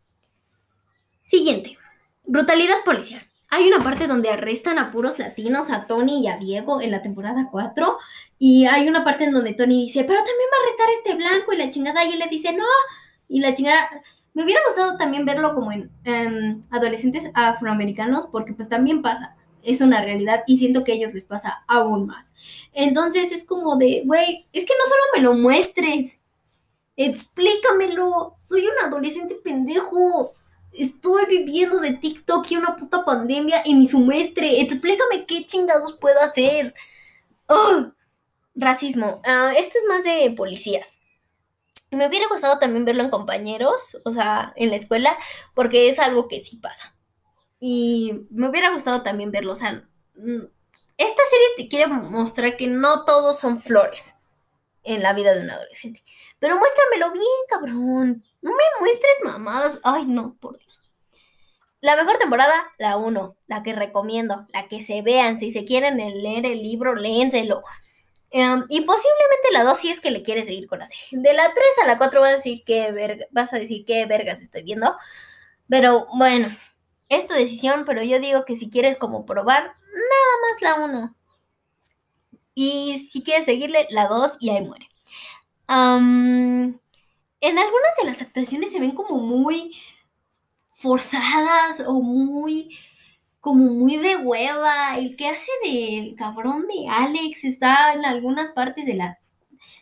Siguiente. 1.25 1.79
Brutalidad 2.25 2.85
policial. 2.85 3.23
Hay 3.49 3.69
una 3.69 3.81
parte 3.83 4.07
donde 4.07 4.29
arrestan 4.29 4.79
a 4.79 4.91
puros 4.91 5.19
latinos, 5.19 5.71
a 5.71 5.87
Tony 5.87 6.25
y 6.25 6.29
a 6.29 6.37
Diego 6.37 6.83
en 6.83 6.91
la 6.91 7.01
temporada 7.01 7.49
4. 7.51 7.99
Y 8.39 8.67
hay 8.67 8.87
una 8.87 9.03
parte 9.03 9.25
en 9.25 9.33
donde 9.33 9.55
Tony 9.55 9.87
dice, 9.87 10.05
pero 10.05 10.19
también 10.19 10.49
va 10.53 10.57
a 10.57 10.63
arrestar 10.67 10.89
a 10.89 10.93
este 10.93 11.15
blanco 11.15 11.53
y 11.53 11.57
la 11.57 11.71
chingada. 11.71 12.05
Y 12.05 12.13
él 12.13 12.19
le 12.19 12.27
dice, 12.27 12.53
no. 12.53 12.67
Y 13.29 13.41
la 13.41 13.55
chingada... 13.55 13.89
Me 14.35 14.45
hubiera 14.45 14.61
gustado 14.67 14.97
también 14.97 15.25
verlo 15.25 15.55
como 15.55 15.73
en 15.73 15.91
em, 16.05 16.63
adolescentes 16.71 17.31
afroamericanos 17.35 18.27
porque 18.27 18.55
pues 18.55 18.69
también 18.69 19.03
pasa. 19.03 19.37
Es 19.63 19.81
una 19.81 20.03
realidad 20.03 20.43
y 20.47 20.57
siento 20.59 20.83
que 20.83 20.93
a 20.93 20.95
ellos 20.97 21.15
les 21.15 21.25
pasa 21.25 21.65
aún 21.69 22.07
más. 22.07 22.35
Entonces 22.73 23.31
es 23.31 23.45
como 23.45 23.77
de, 23.77 24.03
güey, 24.05 24.47
es 24.53 24.65
que 24.65 24.75
no 24.75 24.87
solo 24.87 25.03
me 25.15 25.23
lo 25.23 25.35
muestres, 25.35 26.19
explícamelo. 26.97 28.35
Soy 28.39 28.67
un 28.67 28.75
adolescente 28.85 29.37
pendejo 29.37 30.35
estoy 30.73 31.27
viviendo 31.27 31.79
de 31.81 31.93
TikTok 31.93 32.51
y 32.51 32.57
una 32.57 32.77
puta 32.77 33.05
pandemia 33.05 33.63
y 33.65 33.75
mi 33.75 33.87
semestre. 33.87 34.61
Explícame 34.61 35.27
qué 35.27 35.45
chingados 35.47 35.93
puedo 35.95 36.21
hacer. 36.21 36.75
Racismo. 38.55 39.23
Uh, 39.27 39.51
este 39.57 39.79
es 39.79 39.85
más 39.89 40.05
de 40.05 40.35
policías. 40.37 41.01
Me 41.93 42.09
hubiera 42.09 42.27
gustado 42.29 42.59
también 42.59 42.85
verlo 42.85 43.03
en 43.03 43.11
compañeros, 43.11 43.99
o 44.05 44.13
sea, 44.13 44.53
en 44.57 44.71
la 44.71 44.77
escuela, 44.77 45.17
porque 45.55 45.89
es 45.89 45.99
algo 45.99 46.27
que 46.27 46.41
sí 46.41 46.57
pasa. 46.57 46.97
Y 47.61 48.27
me 48.31 48.49
hubiera 48.49 48.73
gustado 48.73 49.03
también 49.03 49.31
verlo, 49.31 49.53
o 49.53 49.57
sea, 49.57 49.89
mm, 50.17 50.43
esta 50.97 51.23
serie 51.31 51.47
te 51.57 51.69
quiere 51.69 51.87
mostrar 51.89 52.57
que 52.57 52.67
no 52.67 53.05
todos 53.05 53.39
son 53.39 53.61
flores 53.61 54.17
en 54.85 55.03
la 55.03 55.13
vida 55.13 55.35
de 55.35 55.43
un 55.43 55.51
adolescente. 55.51 56.03
Pero 56.39 56.59
muéstramelo 56.59 57.13
bien, 57.13 57.25
cabrón. 57.49 58.25
No 58.41 58.51
me 58.51 58.65
muestres 58.81 59.13
mamadas. 59.25 59.79
Ay, 59.83 60.07
no, 60.07 60.37
por 60.41 60.59
Dios. 60.59 60.91
La 61.81 61.97
mejor 61.97 62.19
temporada, 62.19 62.73
la 62.79 62.97
1, 62.97 63.37
la 63.47 63.63
que 63.63 63.73
recomiendo, 63.73 64.47
la 64.53 64.69
que 64.69 64.83
se 64.83 65.03
vean. 65.03 65.41
Si 65.41 65.53
se 65.53 65.65
quieren 65.65 65.97
leer 65.97 66.47
el 66.47 66.63
libro, 66.63 66.95
léenselo. 66.95 67.63
Em, 68.33 68.65
y 68.69 68.81
posiblemente 68.83 69.53
la 69.53 69.65
2 69.65 69.79
si 69.79 69.91
es 69.91 70.01
que 70.01 70.11
le 70.11 70.23
quieres 70.23 70.47
seguir 70.47 70.67
con 70.67 70.79
la 70.79 70.87
serie. 70.87 71.05
De 71.13 71.33
la 71.35 71.53
3 71.55 71.79
a 71.83 71.87
la 71.87 71.99
4 71.99 72.21
vas 72.21 72.31
a 72.33 72.37
decir 72.37 72.65
que 72.65 73.29
vas 73.31 73.53
a 73.53 73.59
decir 73.59 73.85
qué 73.87 74.07
vergas 74.07 74.41
estoy 74.41 74.63
viendo. 74.63 74.97
Pero 75.69 76.07
bueno, 76.15 76.49
es 77.09 77.27
tu 77.27 77.35
decisión, 77.35 77.85
pero 77.87 78.03
yo 78.03 78.19
digo 78.21 78.45
que 78.45 78.57
si 78.57 78.71
quieres 78.71 78.97
como 78.99 79.27
probar, 79.27 79.63
nada 79.65 80.35
más 80.43 80.63
la 80.63 80.85
1. 80.85 81.17
Y 82.55 82.99
si 83.11 83.23
quieres 83.23 83.45
seguirle, 83.47 83.87
la 83.91 84.09
2 84.09 84.37
y 84.41 84.51
ahí 84.51 84.63
muere 84.63 84.89
en 87.43 87.59
algunas 87.59 87.97
de 88.01 88.05
las 88.07 88.23
actuaciones 88.23 88.73
se 88.73 88.81
ven 88.81 88.93
como 88.93 89.19
muy 89.19 89.77
forzadas 90.73 91.83
o 91.87 91.95
muy 91.95 92.77
como 93.43 93.65
muy 93.73 93.97
de 93.99 94.17
hueva. 94.17 94.97
El 94.97 95.17
que 95.17 95.29
hace 95.29 95.51
del 95.65 96.15
cabrón 96.15 96.67
de 96.69 96.89
Alex 96.89 97.45
está 97.45 97.93
en 97.93 98.07
algunas 98.07 98.53
partes 98.53 98.87
de 98.87 98.95
la 98.95 99.19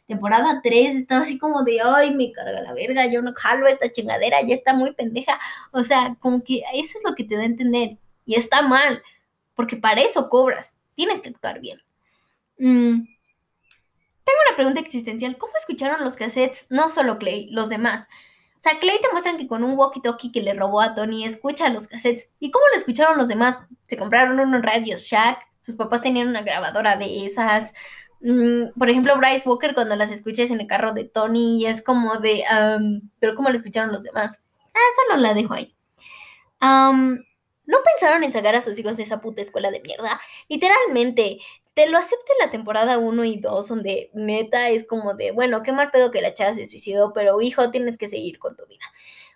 temporada 0.06 0.60
3, 0.62 0.96
estaba 0.96 1.20
así 1.20 1.38
como 1.38 1.62
de, 1.62 1.78
ay, 1.80 2.14
me 2.14 2.32
carga 2.32 2.62
la 2.62 2.72
verga, 2.72 3.06
yo 3.06 3.22
no 3.22 3.32
jalo 3.36 3.68
esta 3.68 3.92
chingadera, 3.92 4.40
ya 4.42 4.54
está 4.56 4.74
muy 4.74 4.92
pendeja. 4.94 5.38
O 5.72 5.82
sea, 5.84 6.16
como 6.20 6.42
que 6.42 6.62
eso 6.72 6.98
es 6.98 7.04
lo 7.04 7.14
que 7.14 7.22
te 7.22 7.36
da 7.36 7.42
a 7.42 7.46
entender. 7.46 7.98
Y 8.24 8.34
está 8.34 8.62
mal, 8.62 9.02
porque 9.54 9.76
para 9.76 10.00
eso 10.00 10.28
cobras, 10.30 10.76
tienes 10.94 11.20
que 11.20 11.28
actuar 11.28 11.60
bien. 11.60 11.78
Mm, 12.58 13.04
tengo 14.24 14.38
una 14.48 14.56
pregunta 14.56 14.80
existencial. 14.80 15.36
¿Cómo 15.36 15.52
escucharon 15.58 16.02
los 16.02 16.16
cassettes? 16.16 16.66
No 16.70 16.88
solo 16.88 17.18
Clay, 17.18 17.48
los 17.50 17.68
demás. 17.68 18.08
O 18.60 18.62
sea, 18.62 18.78
Clay 18.78 19.00
te 19.00 19.08
muestran 19.10 19.38
que 19.38 19.46
con 19.46 19.64
un 19.64 19.74
walkie-talkie 19.74 20.30
que 20.30 20.42
le 20.42 20.52
robó 20.52 20.82
a 20.82 20.94
Tony 20.94 21.24
escucha 21.24 21.70
los 21.70 21.88
cassettes. 21.88 22.28
¿Y 22.38 22.50
cómo 22.50 22.66
lo 22.70 22.78
escucharon 22.78 23.16
los 23.16 23.26
demás? 23.26 23.58
Se 23.88 23.96
compraron 23.96 24.38
unos 24.38 24.60
radios 24.60 25.00
Shack. 25.00 25.40
Sus 25.62 25.76
papás 25.76 26.02
tenían 26.02 26.28
una 26.28 26.42
grabadora 26.42 26.96
de 26.96 27.24
esas. 27.24 27.72
Mm, 28.20 28.78
por 28.78 28.90
ejemplo, 28.90 29.16
Bryce 29.16 29.48
Walker, 29.48 29.74
cuando 29.74 29.96
las 29.96 30.10
escuchas 30.10 30.50
en 30.50 30.60
el 30.60 30.66
carro 30.66 30.92
de 30.92 31.04
Tony, 31.04 31.64
es 31.64 31.82
como 31.82 32.18
de. 32.18 32.44
Pero 33.18 33.34
¿cómo 33.34 33.48
lo 33.48 33.56
escucharon 33.56 33.92
los 33.92 34.02
demás? 34.02 34.40
Ah, 34.74 34.90
solo 35.08 35.22
la 35.22 35.32
dejo 35.32 35.54
ahí. 35.54 35.74
¿No 36.60 37.78
pensaron 37.84 38.24
en 38.24 38.32
sacar 38.32 38.56
a 38.56 38.62
sus 38.62 38.78
hijos 38.78 38.98
de 38.98 39.04
esa 39.04 39.22
puta 39.22 39.40
escuela 39.40 39.70
de 39.70 39.80
mierda? 39.80 40.20
Literalmente, 40.48 41.38
te 41.80 41.88
lo 41.88 41.96
acepto 41.96 42.32
en 42.32 42.44
la 42.46 42.50
temporada 42.50 42.98
1 42.98 43.24
y 43.24 43.40
2, 43.40 43.68
donde 43.68 44.10
neta 44.12 44.68
es 44.68 44.86
como 44.86 45.14
de, 45.14 45.32
bueno, 45.32 45.62
qué 45.62 45.72
mal 45.72 45.90
pedo 45.90 46.10
que 46.10 46.20
la 46.20 46.34
chava 46.34 46.52
se 46.52 46.66
suicidó, 46.66 47.14
pero 47.14 47.40
hijo, 47.40 47.70
tienes 47.70 47.96
que 47.96 48.06
seguir 48.06 48.38
con 48.38 48.54
tu 48.54 48.66
vida. 48.66 48.84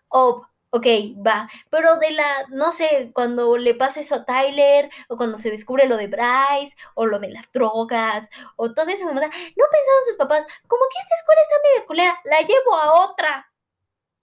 O, 0.09 0.43
ok, 0.69 0.87
va, 1.27 1.49
pero 1.71 1.97
de 1.97 2.11
la, 2.11 2.27
no 2.51 2.71
sé, 2.73 3.13
cuando 3.15 3.57
le 3.57 3.75
pasa 3.75 4.01
eso 4.01 4.17
a 4.17 4.25
Tyler, 4.27 4.91
o 5.09 5.17
cuando 5.17 5.39
se 5.39 5.51
descubre 5.51 5.89
lo 5.89 5.97
de 5.97 6.09
Bryce, 6.09 6.77
o 6.95 7.07
lo 7.07 7.19
de 7.19 7.31
las 7.31 7.51
drogas, 7.51 8.29
o 8.57 8.75
toda 8.75 8.93
esa 8.93 9.07
mamada, 9.07 9.29
no 9.29 9.33
pensaron 9.71 10.05
sus 10.07 10.17
papás, 10.19 10.45
como 10.67 10.83
que 10.91 11.01
esta 11.01 11.15
escuela 11.15 11.41
está 11.41 11.55
medio 11.63 11.87
culera, 11.87 12.21
la 12.25 12.41
llevo 12.41 12.77
a 12.77 13.07
otra, 13.07 13.51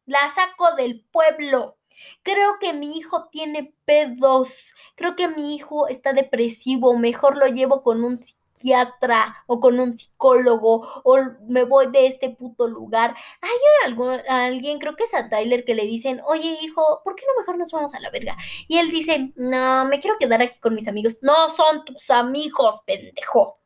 la 0.05 0.29
saco 0.35 0.75
del 0.75 1.03
pueblo. 1.11 1.75
Creo 2.23 2.59
que 2.59 2.73
mi 2.73 2.97
hijo 2.97 3.27
tiene 3.31 3.73
pedos. 3.85 4.75
Creo 4.95 5.15
que 5.15 5.27
mi 5.27 5.55
hijo 5.55 5.87
está 5.87 6.13
depresivo. 6.13 6.97
Mejor 6.97 7.37
lo 7.37 7.47
llevo 7.47 7.83
con 7.83 8.03
un 8.03 8.17
psiquiatra 8.17 9.43
o 9.47 9.59
con 9.59 9.79
un 9.79 9.95
psicólogo 9.97 10.85
o 11.03 11.17
me 11.47 11.63
voy 11.63 11.91
de 11.91 12.07
este 12.07 12.29
puto 12.29 12.67
lugar. 12.67 13.15
Hay 13.41 13.95
alguien, 14.23 14.79
creo 14.79 14.95
que 14.95 15.05
es 15.05 15.13
a 15.13 15.29
Tyler, 15.29 15.65
que 15.65 15.75
le 15.75 15.85
dicen, 15.85 16.21
oye 16.25 16.57
hijo, 16.61 17.01
¿por 17.03 17.15
qué 17.15 17.23
no 17.27 17.39
mejor 17.39 17.57
nos 17.57 17.71
vamos 17.71 17.93
a 17.95 17.99
la 17.99 18.09
verga? 18.09 18.35
Y 18.67 18.77
él 18.77 18.91
dice, 18.91 19.31
no, 19.35 19.85
me 19.85 19.99
quiero 19.99 20.17
quedar 20.17 20.41
aquí 20.41 20.59
con 20.59 20.75
mis 20.75 20.87
amigos. 20.87 21.19
No 21.21 21.49
son 21.49 21.85
tus 21.85 22.09
amigos, 22.09 22.81
pendejo. 22.85 23.59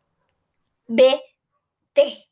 Vete. 0.88 2.30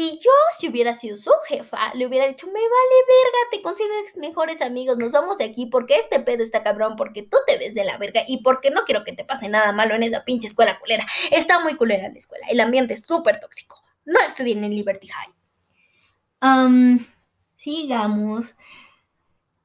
Y 0.00 0.20
yo, 0.22 0.30
si 0.56 0.68
hubiera 0.68 0.94
sido 0.94 1.16
su 1.16 1.32
jefa, 1.48 1.92
le 1.94 2.06
hubiera 2.06 2.28
dicho, 2.28 2.46
me 2.46 2.52
vale 2.52 2.62
verga, 3.08 3.38
te 3.50 3.62
consideres 3.62 4.16
mejores 4.18 4.62
amigos, 4.62 4.96
nos 4.96 5.10
vamos 5.10 5.38
de 5.38 5.44
aquí 5.44 5.66
porque 5.66 5.96
este 5.96 6.20
pedo 6.20 6.44
está 6.44 6.62
cabrón, 6.62 6.94
porque 6.94 7.24
tú 7.24 7.36
te 7.48 7.58
ves 7.58 7.74
de 7.74 7.84
la 7.84 7.98
verga 7.98 8.22
y 8.28 8.44
porque 8.44 8.70
no 8.70 8.84
quiero 8.84 9.02
que 9.02 9.12
te 9.12 9.24
pase 9.24 9.48
nada 9.48 9.72
malo 9.72 9.96
en 9.96 10.04
esa 10.04 10.22
pinche 10.22 10.46
escuela 10.46 10.78
culera. 10.78 11.04
Está 11.32 11.58
muy 11.58 11.74
culera 11.74 12.08
la 12.08 12.14
escuela, 12.16 12.46
el 12.48 12.60
ambiente 12.60 12.94
es 12.94 13.06
súper 13.06 13.40
tóxico. 13.40 13.82
No 14.04 14.20
estudien 14.20 14.62
en 14.62 14.70
Liberty 14.70 15.08
High. 15.08 15.34
Um, 16.42 17.04
sigamos. 17.56 18.54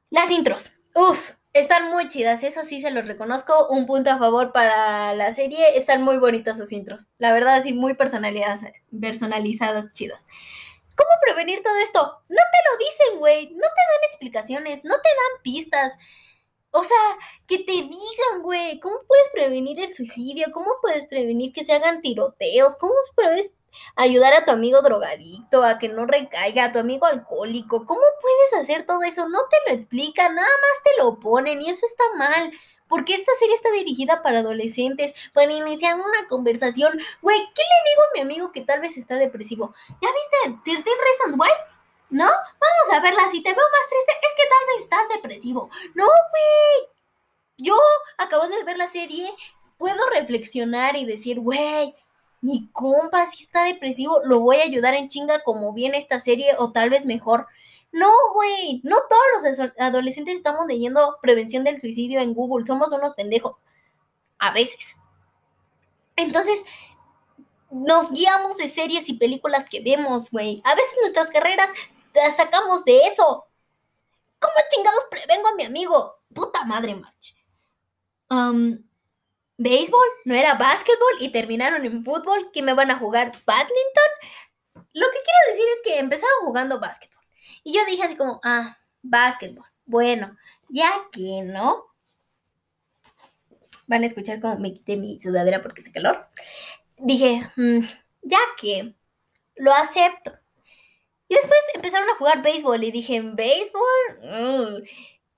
Las 0.10 0.32
intros. 0.32 0.72
Uf, 0.96 1.34
están 1.54 1.92
muy 1.92 2.08
chidas, 2.08 2.44
eso 2.44 2.64
sí 2.64 2.82
se 2.82 2.92
los 2.92 3.08
reconozco. 3.08 3.68
Un 3.70 3.86
punto 3.86 4.10
a 4.10 4.18
favor 4.18 4.52
para 4.52 5.14
la 5.16 5.32
serie, 5.32 5.78
están 5.78 6.02
muy 6.02 6.18
bonitas 6.18 6.58
sus 6.58 6.72
intros. 6.72 7.10
La 7.20 7.32
verdad, 7.34 7.62
sí, 7.64 7.74
muy 7.74 7.94
personalizadas, 7.94 8.62
personalizadas, 9.00 9.94
chidas. 9.94 10.26
¿Cómo 10.96 11.10
prevenir 11.22 11.62
todo 11.64 11.78
esto? 11.78 12.00
No 12.30 12.38
te 12.38 12.72
lo 12.72 12.78
dicen, 12.78 13.20
güey. 13.20 13.46
No 13.52 13.62
te 13.62 13.62
dan 13.62 14.04
explicaciones, 14.08 14.84
no 14.84 14.96
te 14.96 15.10
dan 15.10 15.44
pistas. 15.44 15.94
O 16.72 16.84
sea, 16.84 16.98
que 17.48 17.60
te 17.60 17.72
digan, 17.72 18.42
güey, 18.42 18.80
¿cómo 18.80 18.96
puedes 19.08 19.30
prevenir 19.32 19.80
el 19.80 19.94
suicidio? 19.94 20.48
¿Cómo 20.54 20.72
puedes 20.82 21.06
prevenir 21.06 21.54
que 21.54 21.64
se 21.64 21.74
hagan 21.74 22.02
tiroteos? 22.02 22.76
¿Cómo 22.78 22.94
puedes 23.16 23.56
ayudar 23.96 24.34
a 24.34 24.46
tu 24.46 24.52
amigo 24.52 24.82
drogadicto, 24.82 25.64
a 25.64 25.78
que 25.80 25.90
no 25.90 26.06
recaiga, 26.06 26.66
a 26.66 26.72
tu 26.72 26.80
amigo 26.80 27.06
alcohólico. 27.06 27.86
¿Cómo 27.86 28.02
puedes 28.22 28.54
hacer 28.62 28.86
todo 28.86 29.04
eso? 29.04 29.28
No 29.30 29.40
te 29.50 29.58
lo 29.68 29.76
explican, 29.76 30.36
nada 30.36 30.48
más 30.48 30.84
te 30.84 31.04
lo 31.04 31.20
ponen 31.20 31.62
y 31.62 31.70
eso 31.70 31.86
está 31.86 32.04
mal. 32.18 32.52
Porque 32.88 33.16
esta 33.16 33.32
serie 33.40 33.56
está 33.56 33.72
dirigida 33.72 34.22
para 34.22 34.40
adolescentes, 34.40 35.14
para 35.34 35.52
iniciar 35.52 35.96
una 35.96 36.28
conversación. 36.28 37.00
Güey, 37.22 37.40
¿qué 37.40 37.62
le 37.62 37.92
digo 37.92 38.02
a 38.04 38.14
mi 38.14 38.20
amigo 38.22 38.52
que 38.52 38.62
tal 38.62 38.82
vez 38.82 38.98
está 38.98 39.16
depresivo? 39.16 39.74
¿Ya 40.02 40.10
viste 40.12 40.60
13 40.64 40.84
Reasons 40.84 41.40
Why? 41.40 41.50
¿No? 42.10 42.26
Vamos 42.26 42.94
a 42.94 43.00
verla. 43.00 43.24
Si 43.32 43.42
te 43.42 43.50
veo 43.50 43.58
más 43.58 43.90
triste, 43.90 44.14
es 44.22 44.34
que 44.38 44.50
tal 44.50 44.68
vez 44.68 44.84
estás 44.84 45.10
depresivo. 45.10 45.70
No, 45.96 46.06
güey. 46.06 46.90
Yo, 47.58 47.78
acabando 48.18 48.56
de 48.58 48.64
ver 48.64 48.78
la 48.78 48.88
serie, 48.88 49.34
puedo 49.78 50.08
reflexionar 50.12 50.96
y 50.96 51.06
decir, 51.06 51.40
güey, 51.40 51.96
mi 52.44 52.68
compa 52.74 53.26
si 53.26 53.46
está 53.46 53.64
depresivo, 53.64 54.20
lo 54.26 54.42
voy 54.42 54.58
a 54.58 54.64
ayudar 54.64 54.94
en 54.96 55.08
chinga 55.08 55.42
como 55.44 55.72
viene 55.72 55.98
esta 55.98 56.20
serie 56.20 56.54
o 56.58 56.74
tal 56.74 56.90
vez 56.90 57.06
mejor. 57.06 57.48
No, 57.94 58.12
güey, 58.34 58.82
no 58.84 58.98
todos 59.10 59.58
los 59.58 59.72
adolescentes 59.80 60.36
estamos 60.36 60.66
leyendo 60.68 61.18
prevención 61.22 61.64
del 61.64 61.80
suicidio 61.80 62.20
en 62.20 62.34
Google, 62.34 62.66
somos 62.66 62.92
unos 62.92 63.14
pendejos. 63.14 63.64
A 64.40 64.52
veces. 64.52 64.98
Entonces, 66.18 66.66
nos 67.72 68.12
guiamos 68.12 68.58
de 68.58 68.68
series 68.68 69.08
y 69.08 69.14
películas 69.14 69.70
que 69.70 69.80
vemos, 69.80 70.30
güey. 70.30 70.62
A 70.66 70.76
veces 70.76 70.98
nuestras 71.02 71.28
carreras 71.28 71.70
las 72.14 72.36
sacamos 72.36 72.84
de 72.84 72.98
eso. 73.08 73.46
¿Cómo 74.38 74.54
chingados 74.70 75.06
prevengo 75.10 75.48
a 75.48 75.56
mi 75.56 75.64
amigo? 75.64 76.20
Puta 76.34 76.66
madre, 76.66 76.94
March. 76.94 77.38
Béisbol, 79.58 80.08
no 80.26 80.36
era 80.36 80.56
básquetbol 80.56 81.22
y 81.22 81.30
terminaron 81.30 81.86
en 81.86 82.04
fútbol, 82.04 82.52
que 82.52 82.62
me 82.62 82.74
van 82.74 82.92
a 82.92 82.98
jugar 82.98 83.32
badminton. 83.46 84.12
Lo 84.94 85.08
que 85.08 85.20
quiero 85.24 85.40
decir 85.50 85.66
es 85.76 85.82
que 85.84 86.00
empezaron 86.00 86.40
jugando 86.42 86.80
básquetbol. 86.80 87.24
Y 87.64 87.74
yo 87.74 87.86
dije 87.86 88.04
así 88.04 88.16
como, 88.16 88.40
ah, 88.44 88.78
básquetbol. 89.02 89.66
Bueno, 89.86 90.38
ya 90.70 90.92
que 91.12 91.42
no. 91.44 91.86
Van 93.86 94.04
a 94.04 94.06
escuchar 94.06 94.40
cómo 94.40 94.58
me 94.60 94.74
quité 94.74 94.98
mi 94.98 95.20
sudadera 95.20 95.62
porque 95.62 95.82
hace 95.82 95.92
calor. 95.92 96.28
Dije, 96.98 97.42
mm, 97.56 97.80
ya 98.22 98.40
que 98.60 98.96
lo 99.56 99.74
acepto. 99.74 100.32
Y 101.28 101.36
después 101.36 101.60
empezaron 101.74 102.10
a 102.10 102.16
jugar 102.16 102.42
béisbol 102.42 102.84
y 102.84 102.92
dije, 102.92 103.22
¿béisbol? 103.22 104.20
Mm, 104.22 104.84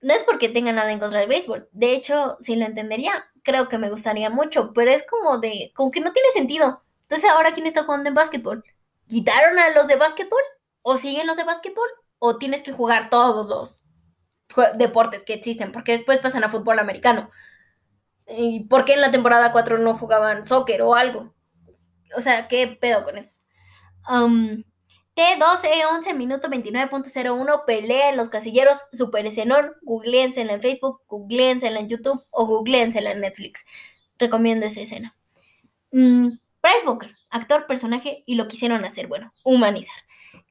no 0.01 0.13
es 0.13 0.23
porque 0.23 0.49
tenga 0.49 0.71
nada 0.71 0.91
en 0.91 0.99
contra 0.99 1.19
de 1.19 1.27
béisbol. 1.27 1.69
De 1.71 1.93
hecho, 1.93 2.37
si 2.39 2.55
lo 2.55 2.65
entendería, 2.65 3.31
creo 3.45 3.69
que 3.69 3.77
me 3.77 3.89
gustaría 3.89 4.29
mucho, 4.29 4.73
pero 4.73 4.91
es 4.91 5.05
como 5.07 5.37
de, 5.37 5.71
como 5.75 5.91
que 5.91 6.01
no 6.01 6.11
tiene 6.11 6.29
sentido. 6.33 6.83
Entonces, 7.03 7.29
¿ahora 7.29 7.53
quién 7.53 7.67
está 7.67 7.83
jugando 7.83 8.09
en 8.09 8.15
básquetbol? 8.15 8.65
¿Quitaron 9.07 9.59
a 9.59 9.69
los 9.69 9.87
de 9.87 9.95
básquetbol? 9.95 10.41
¿O 10.81 10.97
siguen 10.97 11.27
los 11.27 11.37
de 11.37 11.43
básquetbol? 11.43 11.87
¿O 12.19 12.37
tienes 12.37 12.63
que 12.63 12.73
jugar 12.73 13.09
todos 13.09 13.47
los 13.47 13.83
deportes 14.77 15.23
que 15.23 15.35
existen? 15.35 15.71
Porque 15.71 15.93
después 15.93 16.19
pasan 16.19 16.43
a 16.43 16.49
fútbol 16.49 16.79
americano. 16.79 17.29
¿Y 18.27 18.65
por 18.65 18.85
qué 18.85 18.93
en 18.93 19.01
la 19.01 19.11
temporada 19.11 19.51
4 19.51 19.77
no 19.77 19.97
jugaban 19.97 20.47
soccer 20.47 20.81
o 20.81 20.95
algo? 20.95 21.33
O 22.17 22.21
sea, 22.21 22.47
¿qué 22.47 22.67
pedo 22.67 23.03
con 23.03 23.17
eso? 23.17 23.29
Um, 24.09 24.63
T12E11 25.15 26.13
minuto 26.13 26.49
29.01 26.49 27.63
pelea 27.65 28.09
en 28.09 28.17
los 28.17 28.27
casilleros 28.27 28.81
Super 28.91 29.31
Xenon. 29.31 29.71
Googleensela 29.83 30.53
en 30.53 30.61
Facebook, 30.61 31.03
googleensela 31.07 31.79
en 31.79 31.87
YouTube 31.87 32.21
o 32.31 32.45
googleensela 32.45 33.11
en 33.11 33.21
Netflix. 33.21 33.65
Recomiendo 34.17 34.65
esa 34.65 34.81
escena. 34.81 35.15
Mm, 35.91 36.37
Bryce 36.61 36.85
Walker, 36.85 37.15
actor, 37.29 37.65
personaje 37.65 38.23
y 38.25 38.35
lo 38.35 38.49
quisieron 38.49 38.83
hacer, 38.83 39.07
bueno, 39.07 39.31
humanizar. 39.43 39.95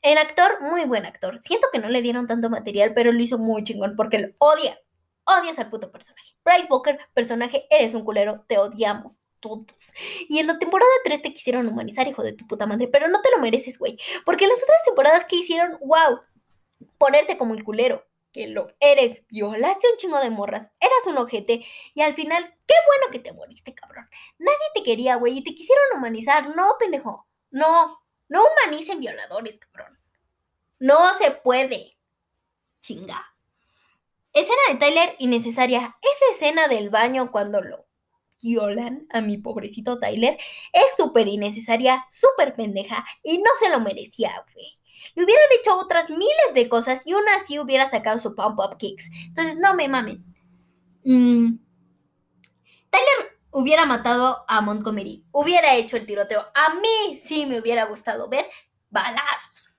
El 0.01 0.17
actor, 0.17 0.59
muy 0.63 0.87
buen 0.87 1.05
actor. 1.05 1.39
Siento 1.39 1.67
que 1.71 1.79
no 1.79 1.91
le 1.91 2.01
dieron 2.01 2.27
tanto 2.27 2.49
material, 2.49 2.95
pero 2.95 3.13
lo 3.13 3.23
hizo 3.23 3.37
muy 3.37 3.65
chingón 3.65 3.97
porque 3.97 4.19
lo 4.19 4.29
odias. 4.39 4.89
Odias 5.25 5.59
al 5.59 5.69
puto 5.69 5.91
personaje. 5.91 6.37
Bryce 6.43 6.69
Walker, 6.71 6.99
personaje, 7.13 7.67
eres 7.69 7.93
un 7.93 8.05
culero, 8.05 8.45
te 8.47 8.57
odiamos. 8.59 9.21
Y 10.29 10.39
en 10.39 10.47
la 10.47 10.59
temporada 10.59 10.91
3 11.05 11.23
te 11.23 11.33
quisieron 11.33 11.69
humanizar, 11.69 12.09
hijo 12.09 12.23
de 12.23 12.33
tu 12.33 12.47
puta 12.47 12.67
madre, 12.67 12.89
pero 12.89 13.09
no 13.09 13.21
te 13.21 13.31
lo 13.31 13.39
mereces, 13.39 13.79
güey. 13.79 13.99
Porque 14.25 14.45
en 14.45 14.51
las 14.51 14.63
otras 14.63 14.85
temporadas 14.85 15.25
que 15.25 15.37
hicieron, 15.37 15.79
wow, 15.81 16.21
ponerte 16.99 17.39
como 17.39 17.55
el 17.55 17.65
culero, 17.65 18.07
que 18.33 18.49
lo 18.49 18.69
eres, 18.81 19.27
violaste 19.29 19.89
un 19.91 19.97
chingo 19.97 20.19
de 20.19 20.31
morras, 20.31 20.71
eras 20.81 21.07
un 21.07 21.19
ojete, 21.19 21.65
y 21.95 22.03
al 22.03 22.15
final, 22.15 22.43
qué 22.67 22.75
bueno 22.87 23.13
que 23.13 23.21
te 23.21 23.33
moriste, 23.33 23.75
cabrón. 23.75 24.09
Nadie 24.39 24.57
te 24.75 24.83
quería, 24.83 25.17
güey, 25.17 25.39
y 25.39 25.45
te 25.45 25.55
quisieron 25.55 25.85
humanizar. 25.97 26.55
No, 26.57 26.77
pendejo. 26.79 27.29
No, 27.51 28.01
no 28.29 28.43
humanicen 28.43 28.99
violadores, 28.99 29.61
cabrón. 29.61 29.99
No 30.81 31.15
se 31.15 31.31
puede. 31.31 31.97
Chinga. 32.81 33.25
Escena 34.33 34.63
de 34.69 34.75
Tyler 34.75 35.15
innecesaria. 35.21 35.97
Esa 36.03 36.33
escena 36.33 36.67
del 36.67 36.91
baño 36.91 37.31
cuando 37.31 37.63
lo 37.63 37.84
violan 38.45 39.07
a 39.11 39.21
mi 39.21 39.39
pobrecito 39.39 39.99
Tyler 39.99 40.39
es 40.73 40.97
súper 40.97 41.27
innecesaria, 41.29 42.05
súper 42.09 42.55
pendeja 42.55 43.05
y 43.23 43.39
no 43.39 43.51
se 43.59 43.71
lo 43.71 43.81
merecía, 43.81 44.31
güey. 44.53 44.67
Le 45.15 45.25
hubieran 45.25 45.47
hecho 45.59 45.77
otras 45.77 46.11
miles 46.11 46.55
de 46.55 46.69
cosas 46.69 47.07
y 47.07 47.13
aún 47.13 47.25
así 47.37 47.59
hubiera 47.59 47.89
sacado 47.89 48.19
su 48.19 48.35
pump 48.35 48.59
up 48.59 48.77
kicks. 48.79 49.11
Entonces, 49.27 49.57
no 49.57 49.75
me 49.75 49.89
mamen. 49.89 50.25
Mm. 51.05 51.59
Tyler 52.91 53.39
hubiera 53.51 53.87
matado 53.87 54.45
a 54.49 54.61
Montgomery, 54.61 55.25
hubiera 55.33 55.75
hecho 55.75 55.97
el 55.97 56.07
tiroteo. 56.07 56.41
A 56.41 56.75
mí 56.75 57.17
sí 57.17 57.47
me 57.47 57.61
hubiera 57.61 57.85
gustado 57.87 58.29
ver 58.29 58.47
balazos 58.91 59.74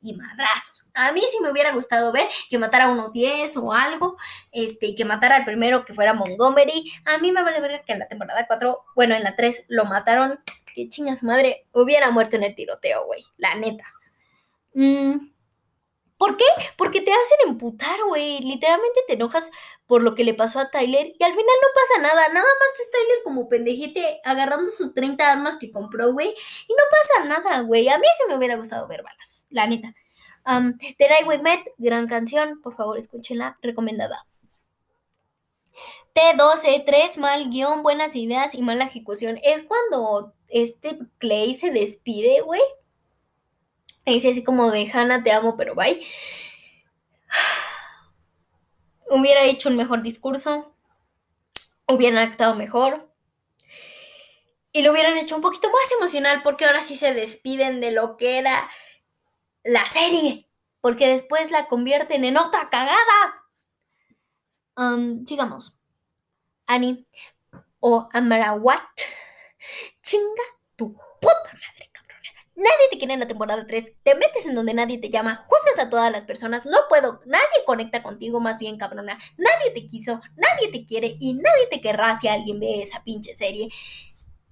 y 0.00 0.14
madrazos. 0.14 0.84
A 0.94 1.12
mí 1.12 1.20
sí 1.30 1.38
me 1.40 1.50
hubiera 1.50 1.72
gustado 1.72 2.12
ver 2.12 2.26
que 2.50 2.58
matara 2.58 2.88
unos 2.88 3.12
10 3.12 3.56
o 3.56 3.72
algo, 3.72 4.16
este, 4.50 4.94
que 4.94 5.04
matara 5.04 5.36
al 5.36 5.44
primero 5.44 5.84
que 5.84 5.94
fuera 5.94 6.14
Montgomery. 6.14 6.92
A 7.04 7.18
mí 7.18 7.32
me 7.32 7.42
vale 7.42 7.60
ver 7.60 7.82
que 7.86 7.92
en 7.92 8.00
la 8.00 8.08
temporada 8.08 8.46
4, 8.46 8.78
bueno, 8.94 9.14
en 9.14 9.22
la 9.22 9.36
3 9.36 9.66
lo 9.68 9.84
mataron. 9.84 10.40
Que 10.74 10.88
chinga 10.88 11.14
su 11.16 11.26
madre, 11.26 11.66
hubiera 11.72 12.10
muerto 12.10 12.36
en 12.36 12.44
el 12.44 12.54
tiroteo, 12.54 13.04
güey, 13.04 13.22
la 13.36 13.54
neta. 13.56 13.84
Mmm 14.74 15.31
¿Por 16.22 16.36
qué? 16.36 16.44
Porque 16.76 17.00
te 17.00 17.10
hacen 17.10 17.48
emputar, 17.48 17.98
güey. 18.06 18.38
Literalmente 18.42 19.00
te 19.08 19.14
enojas 19.14 19.50
por 19.88 20.04
lo 20.04 20.14
que 20.14 20.22
le 20.22 20.34
pasó 20.34 20.60
a 20.60 20.70
Tyler 20.70 21.12
y 21.18 21.24
al 21.24 21.32
final 21.32 21.44
no 21.44 21.68
pasa 21.74 22.00
nada. 22.00 22.28
Nada 22.28 22.46
más 22.46 22.80
es 22.80 22.90
Tyler 22.92 23.24
como 23.24 23.48
pendejete 23.48 24.20
agarrando 24.22 24.70
sus 24.70 24.94
30 24.94 25.32
armas 25.32 25.56
que 25.56 25.72
compró, 25.72 26.12
güey. 26.12 26.28
Y 26.28 26.74
no 26.74 26.84
pasa 26.92 27.24
nada, 27.28 27.62
güey. 27.62 27.88
A 27.88 27.98
mí 27.98 28.06
sí 28.16 28.22
me 28.28 28.36
hubiera 28.36 28.54
gustado 28.54 28.86
ver 28.86 29.02
balas, 29.02 29.48
la 29.50 29.66
neta. 29.66 29.96
Um, 30.46 30.78
The 30.78 31.08
Night 31.08 31.26
We 31.26 31.38
Met, 31.38 31.62
gran 31.78 32.06
canción. 32.06 32.62
Por 32.62 32.76
favor, 32.76 32.96
escúchenla. 32.96 33.58
Recomendada. 33.60 34.24
T12, 36.14 36.84
3, 36.86 37.18
mal 37.18 37.50
guion, 37.50 37.82
buenas 37.82 38.14
ideas 38.14 38.54
y 38.54 38.62
mala 38.62 38.84
ejecución. 38.84 39.40
Es 39.42 39.64
cuando 39.64 40.34
este 40.46 41.00
Clay 41.18 41.54
se 41.54 41.72
despide, 41.72 42.42
güey 42.42 42.62
dice 44.10 44.30
así 44.30 44.42
como 44.42 44.70
de 44.70 44.90
Hannah, 44.92 45.22
te 45.22 45.32
amo, 45.32 45.56
pero 45.56 45.74
bye. 45.74 46.04
Hubiera 49.10 49.44
hecho 49.44 49.68
un 49.68 49.76
mejor 49.76 50.02
discurso. 50.02 50.74
Hubieran 51.86 52.18
actuado 52.18 52.54
mejor. 52.54 53.08
Y 54.72 54.82
lo 54.82 54.92
hubieran 54.92 55.18
hecho 55.18 55.36
un 55.36 55.42
poquito 55.42 55.68
más 55.70 55.92
emocional 55.98 56.42
porque 56.42 56.64
ahora 56.64 56.80
sí 56.80 56.96
se 56.96 57.12
despiden 57.12 57.80
de 57.80 57.92
lo 57.92 58.16
que 58.16 58.38
era 58.38 58.70
la 59.62 59.84
serie. 59.84 60.48
Porque 60.80 61.08
después 61.08 61.50
la 61.50 61.68
convierten 61.68 62.24
en 62.24 62.38
otra 62.38 62.70
cagada. 62.70 63.44
Um, 64.76 65.26
sigamos. 65.26 65.78
Annie 66.66 67.06
o 67.80 68.08
Amarawat. 68.12 68.82
Chinga 70.02 70.42
madre. 70.78 71.11
Nadie 72.62 72.88
te 72.92 72.98
quiere 72.98 73.14
en 73.14 73.20
la 73.20 73.26
temporada 73.26 73.66
3, 73.66 73.92
te 74.04 74.14
metes 74.14 74.46
en 74.46 74.54
donde 74.54 74.72
nadie 74.72 74.98
te 74.98 75.10
llama, 75.10 75.44
juzgas 75.48 75.84
a 75.84 75.90
todas 75.90 76.12
las 76.12 76.24
personas, 76.24 76.64
no 76.64 76.78
puedo, 76.88 77.20
nadie 77.26 77.64
conecta 77.66 78.04
contigo 78.04 78.38
más 78.38 78.60
bien, 78.60 78.78
cabrona, 78.78 79.18
nadie 79.36 79.72
te 79.74 79.84
quiso, 79.88 80.20
nadie 80.36 80.70
te 80.70 80.86
quiere 80.86 81.16
y 81.18 81.34
nadie 81.34 81.66
te 81.72 81.80
querrá 81.80 82.20
si 82.20 82.28
alguien 82.28 82.60
ve 82.60 82.80
esa 82.80 83.02
pinche 83.02 83.36
serie. 83.36 83.68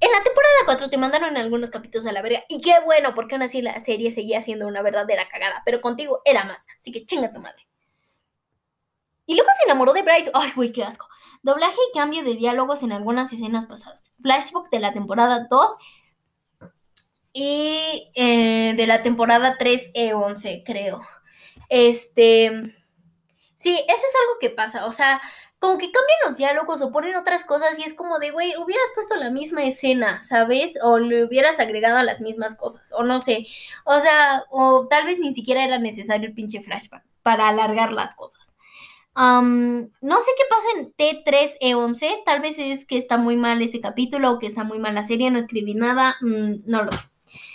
En 0.01 0.11
la 0.11 0.25
temporada 0.25 0.57
4 0.65 0.91
te 0.91 0.99
mandaron 0.99 1.37
algunos 1.37 1.71
capítulos 1.71 2.05
a 2.09 2.13
la 2.13 2.21
verga 2.21 2.43
y 2.49 2.61
qué 2.61 2.75
bueno, 2.85 3.15
porque 3.15 3.37
aún 3.37 3.43
así 3.43 3.63
la 3.63 3.79
serie 3.79 4.11
seguía 4.11 4.43
siendo 4.43 4.67
una 4.67 4.83
verdadera 4.83 5.29
cagada, 5.29 5.63
pero 5.65 5.81
contigo 5.81 6.21
era 6.25 6.43
más, 6.43 6.67
así 6.81 6.91
que 6.91 7.05
chinga 7.05 7.33
tu 7.33 7.39
madre. 7.39 7.65
Y 9.25 9.37
luego 9.37 9.51
se 9.57 9.67
enamoró 9.67 9.93
de 9.93 10.03
Bryce, 10.03 10.33
ay 10.35 10.51
güey, 10.57 10.73
qué 10.73 10.83
asco. 10.83 11.07
Doblaje 11.43 11.79
y 11.89 11.97
cambio 11.97 12.25
de 12.25 12.35
diálogos 12.35 12.83
en 12.83 12.91
algunas 12.91 13.33
escenas 13.33 13.67
pasadas. 13.67 14.11
Flashback 14.21 14.69
de 14.71 14.81
la 14.81 14.93
temporada 14.93 15.47
2 15.49 15.71
y 17.33 18.11
eh, 18.15 18.75
de 18.77 18.87
la 18.87 19.03
temporada 19.03 19.57
3 19.59 19.91
e 19.95 20.15
11, 20.15 20.63
creo. 20.65 21.01
Este, 21.69 22.51
sí, 23.57 23.75
eso 23.75 24.07
es 24.07 24.15
algo 24.23 24.39
que 24.41 24.51
pasa, 24.51 24.87
o 24.87 24.93
sea, 24.93 25.21
como 25.61 25.79
que 25.79 25.93
cambian 25.93 26.19
los 26.27 26.37
diálogos 26.39 26.83
o 26.83 26.91
ponen 26.91 27.17
otras 27.17 27.45
cosas 27.45 27.79
y 27.79 27.83
es 27.83 27.95
como 27.95 28.19
de, 28.19 28.31
güey, 28.31 28.55
hubieras 28.57 28.87
puesto 28.95 29.15
la 29.17 29.31
misma 29.31 29.63
escena, 29.65 30.23
¿sabes? 30.23 30.79
O 30.83 30.99
le 30.99 31.25
hubieras 31.25 31.61
agregado 31.61 32.03
las 32.03 32.21
mismas 32.21 32.57
cosas, 32.57 32.93
o 32.97 33.05
no 33.05 33.21
sé, 33.21 33.47
o 33.85 34.01
sea, 34.01 34.45
o 34.51 34.89
tal 34.89 35.07
vez 35.07 35.19
ni 35.19 35.35
siquiera 35.35 35.65
era 35.65 35.79
necesario 35.79 36.29
el 36.29 36.35
pinche 36.35 36.63
flashback 36.63 37.05
para 37.23 37.49
alargar 37.49 37.93
las 37.93 38.15
cosas. 38.17 38.55
no 39.17 40.21
sé 40.21 40.31
qué 40.37 40.45
pasa 40.49 40.69
en 40.77 40.95
T3E11, 40.95 42.25
tal 42.25 42.41
vez 42.41 42.59
es 42.59 42.87
que 42.87 42.97
está 42.99 43.19
muy 43.19 43.37
mal 43.37 43.61
ese 43.63 43.81
capítulo 43.81 44.33
o 44.33 44.39
que 44.39 44.47
está 44.47 44.65
muy 44.65 44.79
mal 44.79 44.95
la 44.95 45.07
serie, 45.07 45.31
no 45.31 45.39
escribí 45.39 45.75
nada, 45.75 46.17
mm, 46.23 46.63
no 46.67 46.85
lo 46.85 46.93
sé 46.93 47.10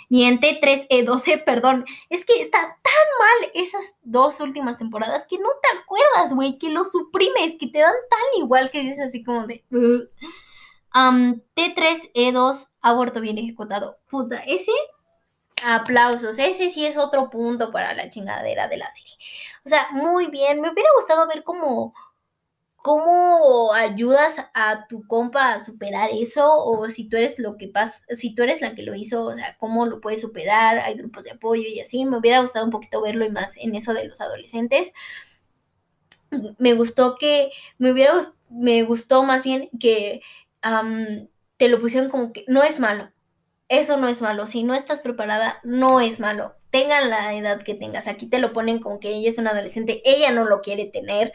ni 0.08 0.24
en 0.24 0.40
T3E12, 0.40 1.44
perdón. 1.46 1.84
Es 2.10 2.24
que 2.24 2.40
está 2.40 2.58
tan 2.60 3.06
mal 3.18 3.50
esas 3.54 3.96
dos 4.02 4.40
últimas 4.40 4.78
temporadas 4.78 5.26
que 5.28 5.38
no 5.38 5.48
te 5.62 5.78
acuerdas, 5.78 6.34
güey, 6.34 6.58
que 6.58 6.70
lo 6.70 6.84
suprimes, 6.84 7.56
que 7.58 7.66
te 7.66 7.80
dan 7.80 7.94
tan 8.10 8.42
igual 8.42 8.70
que 8.70 8.80
dices 8.80 9.00
así 9.00 9.24
como 9.24 9.46
de... 9.46 9.64
T3E2, 11.54 12.68
aborto 12.80 13.20
bien 13.20 13.36
ejecutado. 13.38 13.98
Puta, 14.08 14.38
ese 14.38 14.72
aplausos. 15.64 16.38
Ese 16.38 16.70
sí 16.70 16.86
es 16.86 16.96
otro 16.96 17.30
punto 17.30 17.70
para 17.70 17.94
la 17.94 18.08
chingadera 18.08 18.68
de 18.68 18.76
la 18.76 18.90
serie. 18.90 19.14
O 19.64 19.68
sea, 19.68 19.88
muy 19.92 20.26
bien. 20.26 20.60
Me 20.60 20.70
hubiera 20.70 20.90
gustado 20.96 21.26
ver 21.26 21.44
cómo 21.44 21.94
¿Cómo 22.86 23.74
ayudas 23.74 24.46
a 24.54 24.86
tu 24.86 25.04
compa 25.08 25.54
a 25.54 25.58
superar 25.60 26.10
eso? 26.12 26.48
O 26.64 26.86
si 26.86 27.08
tú 27.08 27.16
eres 27.16 27.40
lo 27.40 27.56
que 27.56 27.66
pasa, 27.66 28.04
si 28.16 28.32
tú 28.32 28.44
eres 28.44 28.60
la 28.60 28.76
que 28.76 28.84
lo 28.84 28.94
hizo, 28.94 29.24
o 29.24 29.32
sea, 29.32 29.56
¿cómo 29.58 29.86
lo 29.86 30.00
puedes 30.00 30.20
superar? 30.20 30.78
Hay 30.78 30.94
grupos 30.94 31.24
de 31.24 31.32
apoyo 31.32 31.64
y 31.68 31.80
así. 31.80 32.04
Me 32.06 32.16
hubiera 32.16 32.40
gustado 32.40 32.64
un 32.64 32.70
poquito 32.70 33.02
verlo 33.02 33.24
y 33.24 33.30
más 33.30 33.56
en 33.56 33.74
eso 33.74 33.92
de 33.92 34.06
los 34.06 34.20
adolescentes. 34.20 34.92
Me 36.58 36.74
gustó 36.74 37.16
que, 37.18 37.50
me 37.78 37.90
hubiera, 37.90 38.12
me 38.50 38.84
gustó 38.84 39.24
más 39.24 39.42
bien 39.42 39.68
que 39.80 40.20
te 41.56 41.68
lo 41.68 41.80
pusieron 41.80 42.08
como 42.08 42.32
que 42.32 42.44
no 42.46 42.62
es 42.62 42.78
malo. 42.78 43.10
Eso 43.68 43.96
no 43.96 44.08
es 44.08 44.22
malo. 44.22 44.46
Si 44.46 44.62
no 44.62 44.74
estás 44.74 45.00
preparada, 45.00 45.60
no 45.64 46.00
es 46.00 46.20
malo. 46.20 46.56
Tengan 46.70 47.10
la 47.10 47.34
edad 47.34 47.62
que 47.62 47.74
tengas. 47.74 48.06
Aquí 48.06 48.26
te 48.26 48.38
lo 48.38 48.52
ponen 48.52 48.80
como 48.80 49.00
que 49.00 49.08
ella 49.08 49.28
es 49.28 49.38
una 49.38 49.50
adolescente, 49.50 50.02
ella 50.04 50.30
no 50.30 50.44
lo 50.44 50.60
quiere 50.60 50.84
tener 50.86 51.32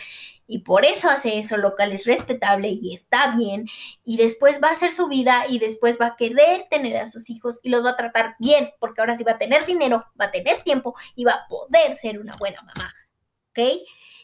y 0.48 0.60
por 0.60 0.86
eso 0.86 1.10
hace 1.10 1.40
eso, 1.40 1.58
lo 1.58 1.76
cual 1.76 1.94
es 1.94 2.06
respetable 2.06 2.68
y 2.70 2.94
está 2.94 3.36
bien. 3.36 3.68
Y 4.04 4.18
después 4.18 4.60
va 4.62 4.68
a 4.68 4.74
hacer 4.74 4.92
su 4.92 5.08
vida 5.08 5.46
y 5.48 5.60
después 5.60 5.98
va 6.00 6.08
a 6.08 6.16
querer 6.16 6.68
tener 6.70 6.98
a 6.98 7.08
sus 7.08 7.30
hijos 7.30 7.60
y 7.64 7.70
los 7.70 7.86
va 7.86 7.92
a 7.92 7.98
tratar 7.98 8.36
bien, 8.38 8.72
porque 8.80 9.02
ahora 9.02 9.16
sí 9.16 9.24
va 9.24 9.34
a 9.34 9.38
tener 9.38 9.66
dinero, 9.66 10.06
va 10.20 10.26
a 10.26 10.32
tener 10.32 10.62
tiempo 10.64 10.94
y 11.16 11.24
va 11.24 11.32
a 11.32 11.48
poder 11.48 11.96
ser 11.96 12.20
una 12.20 12.36
buena 12.36 12.62
mamá. 12.64 12.94
¿Ok? 13.52 13.60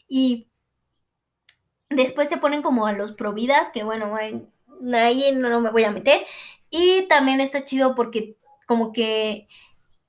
Y 0.06 0.48
después 1.88 2.28
te 2.28 2.36
ponen 2.36 2.62
como 2.62 2.86
a 2.86 2.92
los 2.92 3.12
providas, 3.12 3.70
que 3.70 3.84
bueno, 3.84 4.14
ahí 4.14 5.32
no 5.34 5.60
me 5.60 5.70
voy 5.70 5.84
a 5.84 5.90
meter. 5.90 6.24
Y 6.70 7.06
también 7.08 7.40
está 7.40 7.64
chido 7.64 7.94
porque 7.94 8.36
como 8.66 8.92
que 8.92 9.48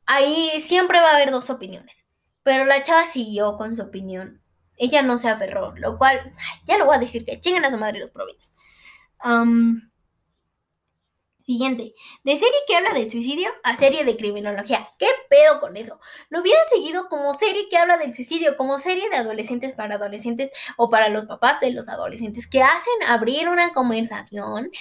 ahí 0.06 0.50
siempre 0.62 1.00
va 1.00 1.12
a 1.12 1.16
haber 1.16 1.32
dos 1.32 1.50
opiniones. 1.50 2.06
Pero 2.44 2.66
la 2.66 2.84
chava 2.84 3.06
siguió 3.06 3.58
con 3.58 3.76
su 3.76 3.84
opinión. 3.84 4.42
Ella 4.76 5.02
no 5.02 5.18
se 5.18 5.30
aferró, 5.30 5.76
lo 5.76 5.98
cual, 5.98 6.34
ya 6.66 6.78
lo 6.78 6.86
voy 6.86 6.96
a 6.96 7.00
decir 7.00 7.26
que 7.26 7.40
chinguen 7.40 7.66
a 7.66 7.72
su 7.72 7.78
madre 7.78 8.00
los 8.00 8.12
providas. 8.12 8.54
siguiente, 11.46 11.96
de 12.24 12.34
serie 12.34 12.60
que 12.68 12.76
habla 12.76 12.94
de 12.94 13.10
suicidio 13.10 13.50
a 13.64 13.76
serie 13.76 14.06
de 14.06 14.16
criminología. 14.16 14.90
¿Qué 15.00 15.08
pedo 15.30 15.60
con 15.60 15.78
eso? 15.78 16.00
Lo 16.30 16.42
hubieran 16.42 16.64
seguido 16.70 17.10
como 17.10 17.34
serie 17.34 17.68
que 17.70 17.78
habla 17.78 17.98
del 17.98 18.14
suicidio, 18.14 18.56
como 18.56 18.78
serie 18.78 19.10
de 19.10 19.18
adolescentes 19.18 19.74
para 19.74 19.96
adolescentes 19.96 20.52
o 20.78 20.90
para 20.90 21.10
los 21.10 21.26
papás 21.26 21.60
de 21.60 21.72
los 21.72 21.90
adolescentes 21.90 22.48
que 22.48 22.62
hacen 22.62 22.94
abrir 23.08 23.50
una 23.50 23.74
conversación. 23.74 24.72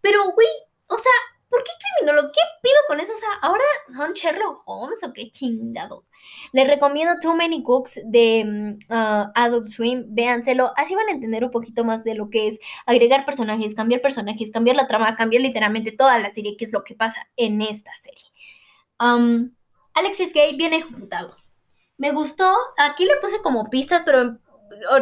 Pero, 0.00 0.32
güey, 0.32 0.48
o 0.88 0.98
sea, 0.98 1.12
¿por 1.48 1.62
qué 1.62 1.70
criminólogo? 1.80 2.32
¿Qué 2.32 2.40
pido 2.62 2.76
con 2.88 3.00
eso? 3.00 3.12
O 3.12 3.16
sea, 3.18 3.28
¿ahora 3.42 3.64
son 3.96 4.12
Sherlock 4.12 4.62
Holmes 4.66 5.02
o 5.04 5.12
qué 5.12 5.30
chingados? 5.30 6.04
Les 6.52 6.66
recomiendo 6.66 7.14
Too 7.20 7.34
Many 7.34 7.62
Cooks 7.62 8.00
de 8.04 8.44
mm, 8.44 8.78
ah, 8.90 9.30
Adult 9.34 9.68
Swim. 9.68 10.04
Véanselo. 10.08 10.72
Así 10.76 10.94
van 10.94 11.08
a 11.08 11.12
entender 11.12 11.44
un 11.44 11.50
poquito 11.50 11.84
más 11.84 12.04
de 12.04 12.14
lo 12.14 12.28
que 12.30 12.48
es 12.48 12.58
agregar 12.86 13.24
personajes, 13.24 13.74
cambiar 13.74 14.00
personajes, 14.00 14.50
cambiar 14.50 14.76
la 14.76 14.88
trama, 14.88 15.16
cambiar 15.16 15.42
literalmente 15.42 15.92
toda 15.92 16.18
la 16.18 16.32
serie, 16.32 16.56
que 16.56 16.64
es 16.64 16.72
lo 16.72 16.84
que 16.84 16.94
pasa 16.94 17.28
en 17.36 17.62
esta 17.62 17.92
serie. 17.94 18.32
Um, 18.98 19.54
Alexis 19.94 20.32
Gay 20.32 20.56
viene 20.56 20.78
ejecutado. 20.78 21.36
Me 21.96 22.10
gustó. 22.10 22.52
Aquí 22.78 23.04
le 23.04 23.16
puse 23.18 23.40
como 23.42 23.70
pistas, 23.70 24.02
pero 24.04 24.38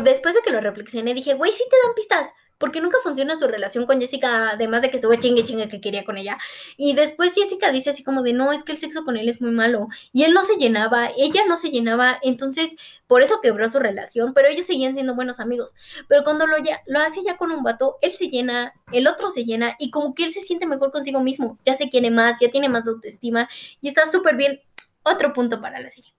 después 0.02 0.34
de 0.34 0.42
que 0.42 0.50
lo 0.50 0.60
reflexioné, 0.60 1.14
dije, 1.14 1.34
güey, 1.34 1.52
sí 1.52 1.64
te 1.70 1.76
dan 1.82 1.94
pistas 1.94 2.32
porque 2.62 2.80
nunca 2.80 2.98
funciona 3.02 3.34
su 3.34 3.48
relación 3.48 3.86
con 3.86 4.00
Jessica, 4.00 4.50
además 4.50 4.82
de 4.82 4.90
que 4.90 4.94
estuvo 4.94 5.12
chingue 5.16 5.42
chingue 5.42 5.66
que 5.66 5.80
quería 5.80 6.04
con 6.04 6.16
ella. 6.16 6.38
Y 6.76 6.94
después 6.94 7.34
Jessica 7.34 7.72
dice 7.72 7.90
así 7.90 8.04
como 8.04 8.22
de, 8.22 8.34
no, 8.34 8.52
es 8.52 8.62
que 8.62 8.70
el 8.70 8.78
sexo 8.78 9.04
con 9.04 9.16
él 9.16 9.28
es 9.28 9.40
muy 9.40 9.50
malo. 9.50 9.88
Y 10.12 10.22
él 10.22 10.32
no 10.32 10.44
se 10.44 10.54
llenaba, 10.54 11.10
ella 11.18 11.42
no 11.48 11.56
se 11.56 11.70
llenaba, 11.70 12.20
entonces 12.22 12.76
por 13.08 13.20
eso 13.20 13.40
quebró 13.42 13.68
su 13.68 13.80
relación, 13.80 14.32
pero 14.32 14.46
ellos 14.46 14.64
seguían 14.64 14.94
siendo 14.94 15.16
buenos 15.16 15.40
amigos. 15.40 15.74
Pero 16.06 16.22
cuando 16.22 16.46
lo, 16.46 16.56
ya, 16.58 16.82
lo 16.86 17.00
hace 17.00 17.20
ya 17.26 17.36
con 17.36 17.50
un 17.50 17.64
vato, 17.64 17.98
él 18.00 18.12
se 18.12 18.28
llena, 18.28 18.74
el 18.92 19.08
otro 19.08 19.28
se 19.28 19.44
llena 19.44 19.74
y 19.80 19.90
como 19.90 20.14
que 20.14 20.22
él 20.22 20.32
se 20.32 20.38
siente 20.38 20.64
mejor 20.64 20.92
consigo 20.92 21.20
mismo, 21.20 21.58
ya 21.64 21.74
se 21.74 21.90
quiere 21.90 22.12
más, 22.12 22.38
ya 22.38 22.48
tiene 22.48 22.68
más 22.68 22.86
autoestima 22.86 23.48
y 23.80 23.88
está 23.88 24.08
súper 24.08 24.36
bien. 24.36 24.60
Otro 25.02 25.32
punto 25.32 25.60
para 25.60 25.80
la 25.80 25.90
serie. 25.90 26.14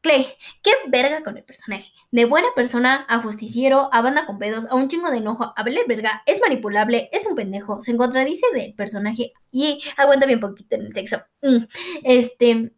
Clay, 0.00 0.26
qué 0.62 0.70
verga 0.88 1.22
con 1.22 1.36
el 1.36 1.44
personaje. 1.44 1.92
De 2.10 2.26
buena 2.26 2.48
persona 2.54 3.04
a 3.08 3.18
justiciero, 3.18 3.88
a 3.92 4.02
banda 4.02 4.26
con 4.26 4.38
pedos, 4.38 4.66
a 4.70 4.74
un 4.74 4.88
chingo 4.88 5.10
de 5.10 5.18
enojo, 5.18 5.52
a 5.56 5.62
verle 5.64 5.82
verga, 5.88 6.22
es 6.26 6.40
manipulable, 6.40 7.08
es 7.12 7.26
un 7.26 7.34
pendejo, 7.34 7.82
se 7.82 7.96
contradice 7.96 8.46
del 8.54 8.74
personaje 8.74 9.32
y 9.50 9.80
aguanta 9.96 10.26
bien 10.26 10.40
poquito 10.40 10.76
en 10.76 10.82
el 10.82 10.94
sexo. 10.94 11.22
Mm, 11.42 11.64
este, 12.04 12.72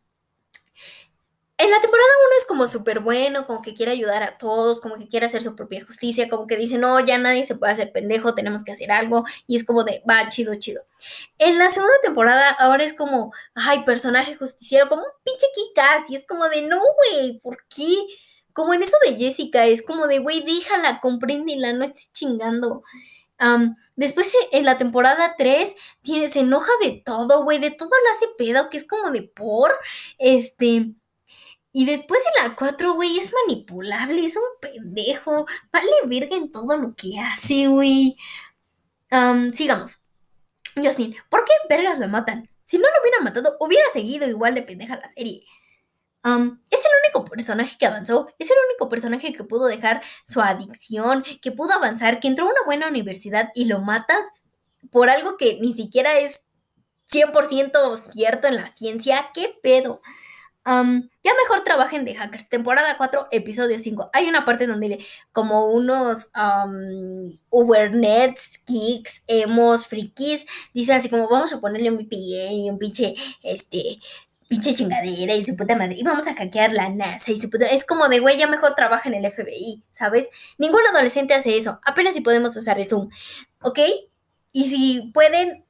en 1.60 1.70
la 1.72 1.80
temporada 1.80 2.08
1 2.26 2.36
es 2.38 2.46
como 2.46 2.68
súper 2.68 3.00
bueno, 3.00 3.44
como 3.44 3.62
que 3.62 3.74
quiere 3.74 3.90
ayudar 3.90 4.22
a 4.22 4.38
todos, 4.38 4.78
como 4.78 4.96
que 4.96 5.08
quiere 5.08 5.26
hacer 5.26 5.42
su 5.42 5.56
propia 5.56 5.84
justicia, 5.84 6.28
como 6.28 6.46
que 6.46 6.56
dice, 6.56 6.78
no, 6.78 7.04
ya 7.04 7.18
nadie 7.18 7.42
se 7.42 7.56
puede 7.56 7.72
hacer 7.72 7.90
pendejo, 7.90 8.36
tenemos 8.36 8.62
que 8.62 8.70
hacer 8.70 8.92
algo, 8.92 9.24
y 9.48 9.56
es 9.56 9.64
como 9.64 9.82
de, 9.82 10.00
va, 10.08 10.28
chido, 10.28 10.54
chido. 10.54 10.82
En 11.36 11.58
la 11.58 11.70
segunda 11.72 11.96
temporada 12.00 12.50
ahora 12.50 12.84
es 12.84 12.94
como, 12.94 13.32
ay, 13.56 13.82
personaje 13.84 14.36
justiciero, 14.36 14.88
como 14.88 15.02
un 15.02 15.08
pinche 15.24 15.46
Kikas, 15.52 16.08
y 16.10 16.14
es 16.14 16.24
como 16.26 16.48
de, 16.48 16.62
no, 16.62 16.80
güey, 16.80 17.40
¿por 17.40 17.58
qué? 17.68 17.92
Como 18.52 18.72
en 18.72 18.84
eso 18.84 18.96
de 19.04 19.16
Jessica, 19.16 19.66
es 19.66 19.82
como 19.82 20.06
de, 20.06 20.20
güey, 20.20 20.42
déjala, 20.44 21.00
compréndela, 21.00 21.72
no 21.72 21.84
estés 21.84 22.12
chingando. 22.12 22.84
después 23.96 24.32
en 24.52 24.64
la 24.64 24.78
temporada 24.78 25.34
3 25.36 25.74
tiene, 26.02 26.30
se 26.30 26.40
enoja 26.40 26.72
de 26.82 27.02
todo, 27.04 27.42
güey, 27.44 27.58
de 27.58 27.72
todo 27.72 27.90
lo 27.90 28.10
hace 28.12 28.26
pedo, 28.38 28.68
que 28.70 28.76
es 28.76 28.86
como 28.86 29.10
de 29.10 29.22
por, 29.22 29.76
este 30.18 30.94
y 31.78 31.84
después 31.84 32.20
en 32.26 32.48
la 32.48 32.56
4, 32.56 32.94
güey, 32.94 33.20
es 33.20 33.32
manipulable, 33.46 34.24
es 34.24 34.36
un 34.36 34.42
pendejo. 34.60 35.46
Vale 35.72 35.88
verga 36.06 36.36
en 36.36 36.50
todo 36.50 36.76
lo 36.76 36.96
que 36.96 37.20
hace, 37.20 37.68
güey. 37.68 38.16
sigamos. 39.52 40.02
Justin, 40.74 41.14
¿por 41.30 41.44
qué 41.44 41.52
vergas 41.68 42.00
lo 42.00 42.08
matan? 42.08 42.50
Si 42.64 42.78
no 42.78 42.82
lo 42.82 43.00
hubiera 43.00 43.20
matado, 43.20 43.56
hubiera 43.60 43.88
seguido 43.92 44.26
igual 44.26 44.56
de 44.56 44.62
pendeja 44.62 44.96
la 44.96 45.08
serie. 45.08 45.44
es 46.24 46.80
el 46.80 46.92
único 47.04 47.24
personaje 47.30 47.78
que 47.78 47.86
avanzó, 47.86 48.26
es 48.40 48.50
el 48.50 48.56
único 48.70 48.88
personaje 48.88 49.32
que 49.32 49.44
pudo 49.44 49.66
dejar 49.66 50.02
su 50.26 50.40
adicción, 50.40 51.24
que 51.40 51.52
pudo 51.52 51.74
avanzar, 51.74 52.18
que 52.18 52.26
entró 52.26 52.46
a 52.46 52.50
una 52.50 52.64
buena 52.66 52.88
universidad 52.88 53.50
y 53.54 53.66
lo 53.66 53.78
matas 53.78 54.24
por 54.90 55.10
algo 55.10 55.36
que 55.36 55.60
ni 55.60 55.74
siquiera 55.74 56.18
es 56.18 56.40
100% 57.12 58.12
cierto 58.12 58.48
en 58.48 58.56
la 58.56 58.66
ciencia. 58.66 59.30
¿Qué 59.32 59.56
pedo? 59.62 60.02
Ya 61.22 61.32
mejor 61.42 61.64
trabajen 61.64 62.04
de 62.04 62.14
hackers. 62.14 62.48
Temporada 62.48 62.96
4, 62.96 63.28
episodio 63.30 63.78
5. 63.78 64.10
Hay 64.12 64.28
una 64.28 64.44
parte 64.44 64.66
donde 64.66 65.04
como 65.32 65.70
unos 65.70 66.30
Uber 67.50 67.94
nerds, 67.94 68.60
geeks, 68.66 69.22
emos, 69.26 69.86
frikis, 69.86 70.46
dicen 70.74 70.96
así 70.96 71.08
como 71.08 71.28
vamos 71.28 71.52
a 71.52 71.60
ponerle 71.60 71.90
un 71.90 71.96
VPN 71.96 72.52
y 72.52 72.70
un 72.70 72.78
pinche, 72.78 73.14
este, 73.42 73.98
pinche 74.48 74.74
chingadera 74.74 75.34
y 75.34 75.44
su 75.44 75.56
puta 75.56 75.76
madre. 75.76 75.96
Y 75.96 76.02
vamos 76.02 76.26
a 76.26 76.34
hackear 76.34 76.72
la 76.72 76.88
NASA 76.90 77.32
y 77.32 77.38
su 77.38 77.48
puta... 77.48 77.66
Es 77.66 77.84
como 77.84 78.08
de, 78.08 78.20
güey, 78.20 78.38
ya 78.38 78.46
mejor 78.46 78.74
trabaja 78.74 79.08
en 79.08 79.14
el 79.14 79.32
FBI, 79.32 79.84
¿sabes? 79.90 80.28
Ningún 80.58 80.80
adolescente 80.92 81.34
hace 81.34 81.56
eso. 81.56 81.80
Apenas 81.84 82.14
si 82.14 82.20
podemos 82.20 82.56
usar 82.56 82.78
el 82.78 82.88
Zoom, 82.88 83.08
¿ok? 83.62 83.78
Y 84.50 84.70
si 84.70 85.10
pueden, 85.12 85.66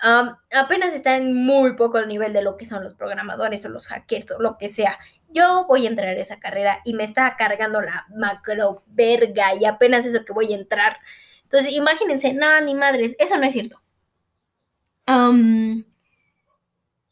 apenas 0.52 0.94
están 0.94 1.34
muy 1.34 1.74
poco 1.74 1.98
el 1.98 2.08
nivel 2.08 2.32
de 2.32 2.42
lo 2.42 2.56
que 2.56 2.64
son 2.64 2.82
los 2.82 2.94
programadores 2.94 3.64
o 3.66 3.68
los 3.68 3.86
hackers 3.88 4.30
o 4.30 4.38
lo 4.40 4.56
que 4.56 4.70
sea. 4.70 4.98
Yo 5.30 5.66
voy 5.66 5.84
a 5.84 5.90
entrar 5.90 6.08
a 6.08 6.20
esa 6.20 6.38
carrera 6.38 6.80
y 6.84 6.94
me 6.94 7.04
está 7.04 7.36
cargando 7.36 7.80
la 7.82 8.06
macro 8.16 8.84
verga 8.86 9.54
y 9.54 9.64
apenas 9.66 10.06
eso 10.06 10.24
que 10.24 10.32
voy 10.32 10.52
a 10.52 10.56
entrar. 10.56 10.96
Entonces, 11.42 11.72
imagínense, 11.72 12.32
no, 12.32 12.60
ni 12.60 12.74
madres, 12.74 13.16
eso 13.18 13.36
no 13.36 13.44
es 13.44 13.52
cierto. 13.52 13.82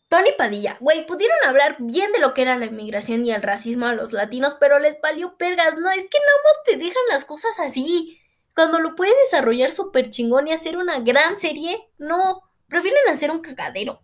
Tony 0.09 0.31
Padilla, 0.39 0.77
güey, 0.81 1.05
pudieron 1.05 1.37
hablar 1.45 1.77
bien 1.81 2.13
de 2.13 2.21
lo 2.21 2.33
que 2.33 2.43
era 2.43 2.57
la 2.57 2.67
inmigración 2.67 3.25
y 3.27 3.33
el 3.33 3.43
racismo 3.43 3.87
a 3.87 3.95
los 3.95 4.13
latinos, 4.13 4.57
pero 4.61 4.79
les 4.79 5.01
valió 5.01 5.37
pergas. 5.37 5.75
No, 5.79 5.91
es 5.91 6.05
que 6.05 6.19
nada 6.19 6.39
más 6.45 6.63
te 6.65 6.77
dejan 6.77 7.03
las 7.11 7.25
cosas 7.25 7.59
así. 7.59 8.21
Cuando 8.57 8.81
lo 8.81 8.95
puedes 8.95 9.15
desarrollar 9.25 9.71
súper 9.71 10.09
chingón 10.09 10.49
y 10.49 10.53
hacer 10.53 10.79
una 10.79 11.01
gran 11.01 11.37
serie, 11.37 11.77
no, 11.99 12.41
prefieren 12.69 13.07
hacer 13.11 13.31
un 13.31 13.41
cagadero. 13.41 14.01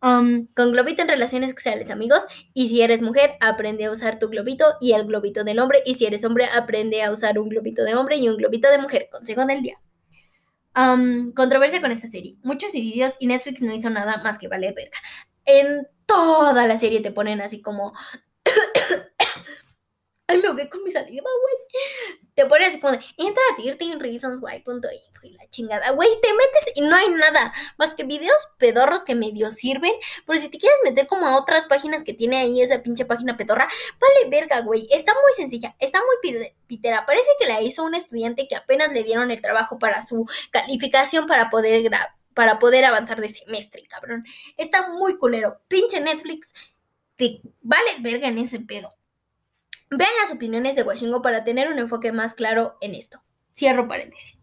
Um, 0.00 0.46
con 0.54 0.72
globito 0.72 1.02
en 1.02 1.08
relaciones 1.08 1.50
sexuales, 1.50 1.90
amigos. 1.90 2.22
Y 2.54 2.70
si 2.70 2.80
eres 2.80 3.02
mujer, 3.02 3.36
aprende 3.40 3.84
a 3.84 3.90
usar 3.90 4.18
tu 4.18 4.30
globito 4.30 4.64
y 4.80 4.92
el 4.92 5.04
globito 5.04 5.44
del 5.44 5.58
hombre. 5.58 5.82
Y 5.84 5.94
si 5.94 6.06
eres 6.06 6.24
hombre, 6.24 6.46
aprende 6.46 7.02
a 7.02 7.12
usar 7.12 7.38
un 7.38 7.50
globito 7.50 7.84
de 7.84 7.94
hombre 7.94 8.16
y 8.16 8.30
un 8.30 8.38
globito 8.38 8.70
de 8.70 8.78
mujer. 8.78 9.10
Consejo 9.12 9.44
del 9.44 9.62
día. 9.62 9.78
Um, 10.74 11.32
controversia 11.32 11.82
con 11.82 11.92
esta 11.92 12.08
serie. 12.08 12.38
Muchos 12.42 12.70
suicidios 12.70 13.12
y 13.18 13.26
Netflix 13.26 13.60
no 13.60 13.74
hizo 13.74 13.90
nada 13.90 14.22
más 14.22 14.38
que 14.38 14.48
valer 14.48 14.72
verga. 14.72 14.96
En 15.44 15.86
toda 16.06 16.66
la 16.66 16.78
serie 16.78 17.02
te 17.02 17.12
ponen 17.12 17.42
así 17.42 17.60
como 17.60 17.92
Ay, 20.26 20.40
me 20.40 20.48
ahogué 20.48 20.70
con 20.70 20.82
mi 20.82 20.90
saliva, 20.90 21.28
güey. 21.42 21.54
Te 22.34 22.46
pones 22.46 22.78
como 22.78 22.92
de, 22.92 23.00
entra 23.18 23.42
a 23.52 23.56
tirteenreasonswhy.info 23.56 25.20
y 25.22 25.32
la 25.32 25.48
chingada. 25.50 25.90
Güey, 25.90 26.08
te 26.22 26.32
metes 26.32 26.72
y 26.76 26.80
no 26.80 26.96
hay 26.96 27.10
nada 27.10 27.52
más 27.76 27.94
que 27.94 28.04
videos 28.04 28.48
pedorros 28.58 29.02
que 29.02 29.14
medio 29.14 29.50
sirven. 29.50 29.92
Pero 30.26 30.40
si 30.40 30.48
te 30.48 30.58
quieres 30.58 30.78
meter 30.82 31.06
como 31.06 31.26
a 31.26 31.36
otras 31.36 31.66
páginas 31.66 32.02
que 32.04 32.14
tiene 32.14 32.38
ahí 32.38 32.62
esa 32.62 32.82
pinche 32.82 33.04
página 33.04 33.36
pedorra, 33.36 33.68
vale 34.00 34.30
verga, 34.30 34.62
güey. 34.62 34.88
Está 34.90 35.12
muy 35.12 35.32
sencilla, 35.36 35.76
está 35.78 36.00
muy 36.00 36.48
pitera. 36.66 37.04
Parece 37.04 37.28
que 37.38 37.46
la 37.46 37.60
hizo 37.60 37.84
un 37.84 37.94
estudiante 37.94 38.48
que 38.48 38.56
apenas 38.56 38.92
le 38.92 39.04
dieron 39.04 39.30
el 39.30 39.42
trabajo 39.42 39.78
para 39.78 40.00
su 40.00 40.26
calificación 40.50 41.26
para 41.26 41.50
poder 41.50 41.90
para 42.32 42.58
poder 42.58 42.84
avanzar 42.86 43.20
de 43.20 43.32
semestre, 43.32 43.86
cabrón. 43.86 44.24
Está 44.56 44.88
muy 44.88 45.18
culero. 45.18 45.60
Pinche 45.68 46.00
Netflix, 46.00 46.54
te 47.16 47.42
vale 47.60 47.90
verga 48.00 48.28
en 48.28 48.38
ese 48.38 48.58
pedo. 48.60 48.94
Vean 49.96 50.10
las 50.22 50.32
opiniones 50.32 50.74
de 50.74 50.82
Washingo 50.82 51.22
para 51.22 51.44
tener 51.44 51.68
un 51.68 51.78
enfoque 51.78 52.10
más 52.10 52.34
claro 52.34 52.76
en 52.80 52.94
esto. 52.94 53.22
Cierro 53.56 53.86
paréntesis. 53.86 54.40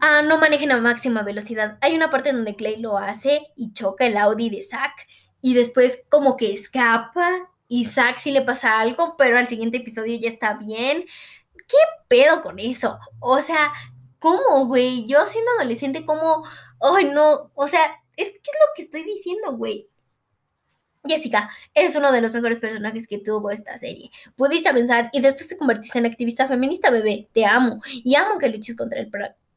Ah, 0.00 0.22
no 0.22 0.38
manejen 0.38 0.70
a 0.70 0.78
máxima 0.78 1.22
velocidad. 1.22 1.78
Hay 1.80 1.94
una 1.96 2.10
parte 2.10 2.32
donde 2.32 2.54
Clay 2.54 2.76
lo 2.76 2.96
hace 2.96 3.48
y 3.56 3.72
choca 3.72 4.06
el 4.06 4.16
Audi 4.16 4.48
de 4.48 4.62
Zack 4.62 5.06
y 5.42 5.54
después 5.54 6.04
como 6.08 6.36
que 6.36 6.52
escapa 6.52 7.50
y 7.66 7.86
Zack 7.86 8.18
sí 8.18 8.30
le 8.30 8.42
pasa 8.42 8.80
algo, 8.80 9.16
pero 9.18 9.36
al 9.36 9.48
siguiente 9.48 9.78
episodio 9.78 10.18
ya 10.18 10.30
está 10.30 10.54
bien. 10.54 11.04
¿Qué 11.68 11.76
pedo 12.08 12.42
con 12.42 12.58
eso? 12.58 12.98
O 13.18 13.42
sea, 13.42 13.72
¿cómo, 14.20 14.66
güey? 14.66 15.06
Yo 15.06 15.26
siendo 15.26 15.50
adolescente, 15.58 16.06
¿cómo? 16.06 16.44
Ay, 16.80 17.10
no, 17.10 17.50
o 17.54 17.66
sea, 17.66 18.00
es 18.16 18.28
que 18.28 18.38
es 18.38 18.58
lo 18.60 18.66
que 18.76 18.82
estoy 18.82 19.02
diciendo, 19.02 19.52
güey. 19.56 19.89
Jessica, 21.04 21.50
eres 21.74 21.96
uno 21.96 22.12
de 22.12 22.20
los 22.20 22.32
mejores 22.32 22.58
personajes 22.58 23.06
que 23.06 23.18
tuvo 23.18 23.50
esta 23.50 23.76
serie. 23.78 24.10
Pudiste 24.36 24.72
pensar 24.72 25.08
y 25.12 25.20
después 25.20 25.48
te 25.48 25.56
convertiste 25.56 25.98
en 25.98 26.06
activista 26.06 26.46
feminista, 26.46 26.90
bebé. 26.90 27.28
Te 27.32 27.46
amo. 27.46 27.80
Y 27.86 28.14
amo 28.16 28.38
que 28.38 28.48
luches 28.48 28.76
contra 28.76 29.00
el 29.00 29.10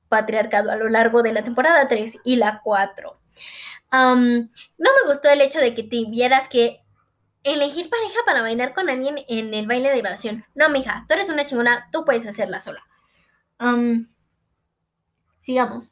patriarcado 0.08 0.72
a 0.72 0.76
lo 0.76 0.88
largo 0.90 1.22
de 1.22 1.34
la 1.34 1.44
temporada 1.44 1.88
3 1.88 2.20
y 2.24 2.38
la 2.38 2.62
4. 2.64 3.20
no 3.92 4.48
me 4.78 5.08
gustó 5.08 5.30
el 5.30 5.42
hecho 5.42 5.60
de 5.60 5.76
que 5.76 5.84
tuvieras 5.84 6.48
que 6.48 6.80
elegir 7.44 7.90
pareja 7.90 8.20
para 8.26 8.42
bailar 8.42 8.74
con 8.74 8.90
alguien 8.90 9.18
en 9.28 9.54
el 9.54 9.68
baile 9.68 9.90
de 9.90 10.00
graduación. 10.00 10.46
No, 10.56 10.70
mija, 10.70 11.06
tú 11.08 11.14
eres 11.14 11.30
una 11.30 11.46
chingona, 11.46 11.90
tú 11.92 12.06
puedes 12.06 12.26
hacerla 12.26 12.62
sola. 12.62 12.84
sigamos. 15.42 15.92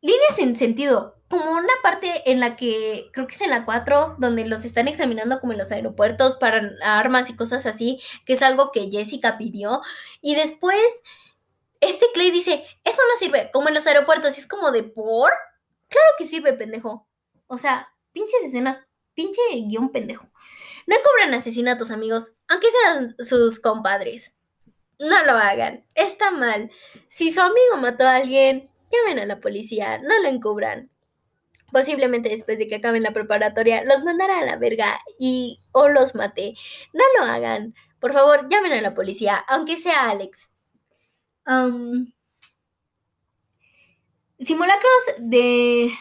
Líneas 0.00 0.34
sin 0.34 0.56
sentido 0.56 1.21
como 1.32 1.50
una 1.52 1.72
parte 1.82 2.30
en 2.30 2.40
la 2.40 2.56
que, 2.56 3.08
creo 3.10 3.26
que 3.26 3.34
es 3.34 3.40
en 3.40 3.48
la 3.48 3.64
4, 3.64 4.16
donde 4.18 4.44
los 4.44 4.66
están 4.66 4.86
examinando 4.86 5.40
como 5.40 5.54
en 5.54 5.58
los 5.58 5.72
aeropuertos 5.72 6.36
para 6.36 6.60
armas 6.84 7.30
y 7.30 7.36
cosas 7.36 7.64
así, 7.64 8.02
que 8.26 8.34
es 8.34 8.42
algo 8.42 8.70
que 8.70 8.90
Jessica 8.90 9.38
pidió. 9.38 9.80
Y 10.20 10.34
después, 10.34 10.76
este 11.80 12.04
Clay 12.12 12.30
dice, 12.32 12.66
esto 12.84 13.00
no 13.08 13.18
sirve, 13.18 13.50
como 13.50 13.68
en 13.68 13.74
los 13.74 13.86
aeropuertos, 13.86 14.36
es 14.36 14.46
como 14.46 14.72
de 14.72 14.82
por. 14.82 15.30
Claro 15.88 16.08
que 16.18 16.26
sirve, 16.26 16.52
pendejo. 16.52 17.08
O 17.46 17.56
sea, 17.56 17.88
pinches 18.12 18.42
escenas, 18.44 18.80
pinche 19.14 19.40
guion 19.52 19.90
pendejo. 19.90 20.28
No 20.86 20.96
cobran 21.02 21.32
asesinatos, 21.32 21.90
amigos, 21.90 22.30
aunque 22.46 22.68
sean 22.70 23.16
sus 23.26 23.58
compadres. 23.58 24.34
No 24.98 25.24
lo 25.24 25.32
hagan, 25.32 25.86
está 25.94 26.30
mal. 26.30 26.70
Si 27.08 27.32
su 27.32 27.40
amigo 27.40 27.78
mató 27.78 28.04
a 28.04 28.16
alguien, 28.16 28.68
llamen 28.90 29.18
a 29.18 29.24
la 29.24 29.40
policía, 29.40 29.96
no 29.96 30.20
lo 30.20 30.28
encubran 30.28 30.91
posiblemente 31.72 32.28
después 32.28 32.58
de 32.58 32.68
que 32.68 32.76
acaben 32.76 33.02
la 33.02 33.12
preparatoria, 33.12 33.82
los 33.84 34.02
mandará 34.04 34.38
a 34.38 34.44
la 34.44 34.56
verga 34.56 35.00
y 35.18 35.60
o 35.72 35.88
los 35.88 36.14
mate. 36.14 36.54
No 36.92 37.02
lo 37.18 37.24
hagan. 37.24 37.74
Por 38.00 38.12
favor, 38.12 38.48
llamen 38.48 38.72
a 38.72 38.80
la 38.80 38.94
policía, 38.94 39.36
aunque 39.48 39.76
sea 39.76 40.10
Alex. 40.10 40.50
simulacros 44.38 45.02
de... 45.18 45.92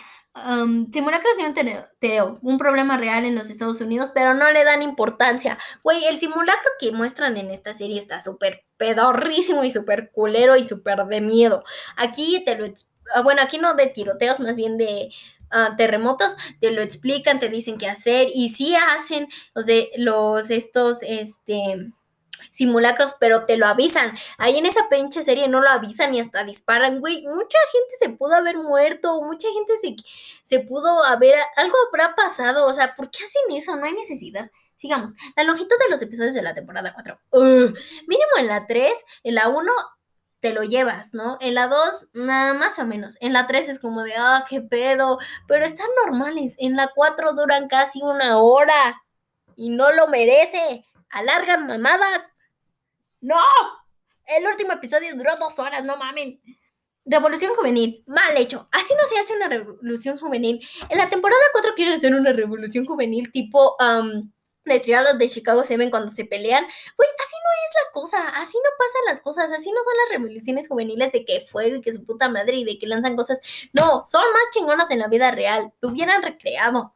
simulacros 0.91 1.37
de 1.37 1.45
un 1.45 1.83
teo, 1.99 2.39
un 2.41 2.57
problema 2.57 2.97
real 2.97 3.25
en 3.25 3.35
los 3.35 3.49
Estados 3.49 3.81
Unidos, 3.81 4.11
pero 4.13 4.33
no 4.33 4.51
le 4.51 4.63
dan 4.63 4.81
importancia. 4.81 5.57
Güey, 5.83 6.05
el 6.05 6.19
simulacro 6.19 6.71
que 6.79 6.91
muestran 6.91 7.37
en 7.37 7.51
esta 7.51 7.73
serie 7.73 7.99
está 7.99 8.19
súper 8.19 8.65
pedorrísimo 8.77 9.63
y 9.63 9.71
súper 9.71 10.11
culero 10.11 10.57
y 10.57 10.63
súper 10.63 11.05
de 11.05 11.21
miedo. 11.21 11.63
Aquí 11.97 12.43
te 12.45 12.57
lo... 12.57 12.65
Ah, 13.13 13.21
bueno, 13.21 13.41
aquí 13.41 13.57
no 13.57 13.75
de 13.75 13.87
tiroteos, 13.87 14.39
más 14.39 14.55
bien 14.55 14.77
de 14.77 15.09
Ah, 15.51 15.75
terremotos, 15.77 16.35
te 16.59 16.71
lo 16.71 16.81
explican, 16.81 17.39
te 17.39 17.49
dicen 17.49 17.77
qué 17.77 17.87
hacer 17.87 18.29
y 18.33 18.49
sí 18.49 18.75
hacen 18.75 19.27
los 19.53 19.65
de 19.65 19.91
los 19.97 20.49
estos 20.49 20.99
este 21.03 21.91
simulacros, 22.51 23.15
pero 23.19 23.43
te 23.43 23.57
lo 23.57 23.65
avisan. 23.65 24.17
Ahí 24.37 24.57
en 24.57 24.65
esa 24.65 24.89
pinche 24.89 25.23
serie 25.23 25.47
no 25.47 25.61
lo 25.61 25.69
avisan 25.69 26.13
y 26.13 26.19
hasta 26.19 26.43
disparan, 26.43 26.99
güey. 26.99 27.25
Mucha 27.27 27.57
gente 27.71 27.93
se 27.99 28.09
pudo 28.09 28.33
haber 28.33 28.57
muerto, 28.57 29.21
mucha 29.21 29.47
gente 29.51 29.73
se, 29.81 29.95
se 30.43 30.59
pudo 30.65 31.03
haber, 31.03 31.35
algo 31.55 31.75
habrá 31.87 32.15
pasado, 32.15 32.65
o 32.65 32.73
sea, 32.73 32.95
¿por 32.95 33.09
qué 33.11 33.23
hacen 33.23 33.57
eso? 33.57 33.75
No 33.75 33.85
hay 33.85 33.93
necesidad. 33.93 34.49
Sigamos. 34.75 35.11
La 35.35 35.43
longitud 35.43 35.75
de 35.79 35.89
los 35.89 36.01
episodios 36.01 36.33
de 36.33 36.41
la 36.41 36.55
temporada 36.55 36.93
4. 36.93 37.19
mínimo 38.07 38.31
en 38.39 38.47
la 38.47 38.65
3, 38.65 38.91
en 39.23 39.35
la 39.35 39.49
1 39.49 39.71
te 40.41 40.53
lo 40.53 40.63
llevas, 40.63 41.13
¿no? 41.13 41.37
En 41.39 41.53
la 41.53 41.67
2, 41.67 42.07
nada 42.13 42.53
más 42.55 42.79
o 42.79 42.85
menos. 42.85 43.15
En 43.21 43.31
la 43.31 43.47
3 43.47 43.69
es 43.69 43.79
como 43.79 44.03
de, 44.03 44.13
ah, 44.17 44.45
qué 44.49 44.61
pedo, 44.61 45.19
pero 45.47 45.63
están 45.63 45.87
normales. 46.03 46.55
En 46.57 46.75
la 46.75 46.91
4 46.93 47.33
duran 47.33 47.67
casi 47.67 48.01
una 48.01 48.39
hora 48.39 49.01
y 49.55 49.69
no 49.69 49.91
lo 49.91 50.07
merece. 50.07 50.85
Alargan 51.11 51.67
mamadas. 51.67 52.33
¡No! 53.21 53.37
El 54.25 54.47
último 54.47 54.73
episodio 54.73 55.15
duró 55.15 55.35
dos 55.37 55.59
horas, 55.59 55.83
no 55.83 55.95
mamen. 55.97 56.41
Revolución 57.05 57.55
juvenil, 57.55 58.03
mal 58.07 58.35
hecho. 58.35 58.67
Así 58.71 58.93
no 58.95 59.07
se 59.07 59.19
hace 59.19 59.35
una 59.35 59.47
revolución 59.47 60.17
juvenil. 60.17 60.65
En 60.89 60.97
la 60.97 61.09
temporada 61.09 61.41
4 61.53 61.73
quieren 61.75 61.93
hacer 61.93 62.15
una 62.15 62.33
revolución 62.33 62.85
juvenil 62.85 63.31
tipo 63.31 63.75
de 64.65 64.79
triados 64.79 65.17
de 65.17 65.29
Chicago 65.29 65.63
se 65.63 65.77
ven 65.77 65.89
cuando 65.89 66.11
se 66.11 66.25
pelean. 66.25 66.63
Güey, 66.63 67.09
así 67.19 67.35
no 67.43 67.49
es 67.65 67.85
la 67.85 67.91
cosa, 67.93 68.41
así 68.41 68.57
no 68.57 68.69
pasan 68.77 69.01
las 69.07 69.21
cosas, 69.21 69.51
así 69.51 69.71
no 69.71 69.83
son 69.83 69.93
las 70.03 70.17
revoluciones 70.17 70.67
juveniles 70.67 71.11
de 71.11 71.25
que 71.25 71.45
fuego 71.47 71.77
y 71.77 71.81
que 71.81 71.93
su 71.93 72.05
puta 72.05 72.29
madre 72.29 72.55
y 72.55 72.65
de 72.65 72.77
que 72.77 72.87
lanzan 72.87 73.15
cosas. 73.15 73.39
No, 73.73 74.05
son 74.07 74.23
más 74.33 74.43
chingonas 74.53 74.91
en 74.91 74.99
la 74.99 75.07
vida 75.07 75.31
real, 75.31 75.73
lo 75.81 75.89
hubieran 75.89 76.21
recreado. 76.21 76.95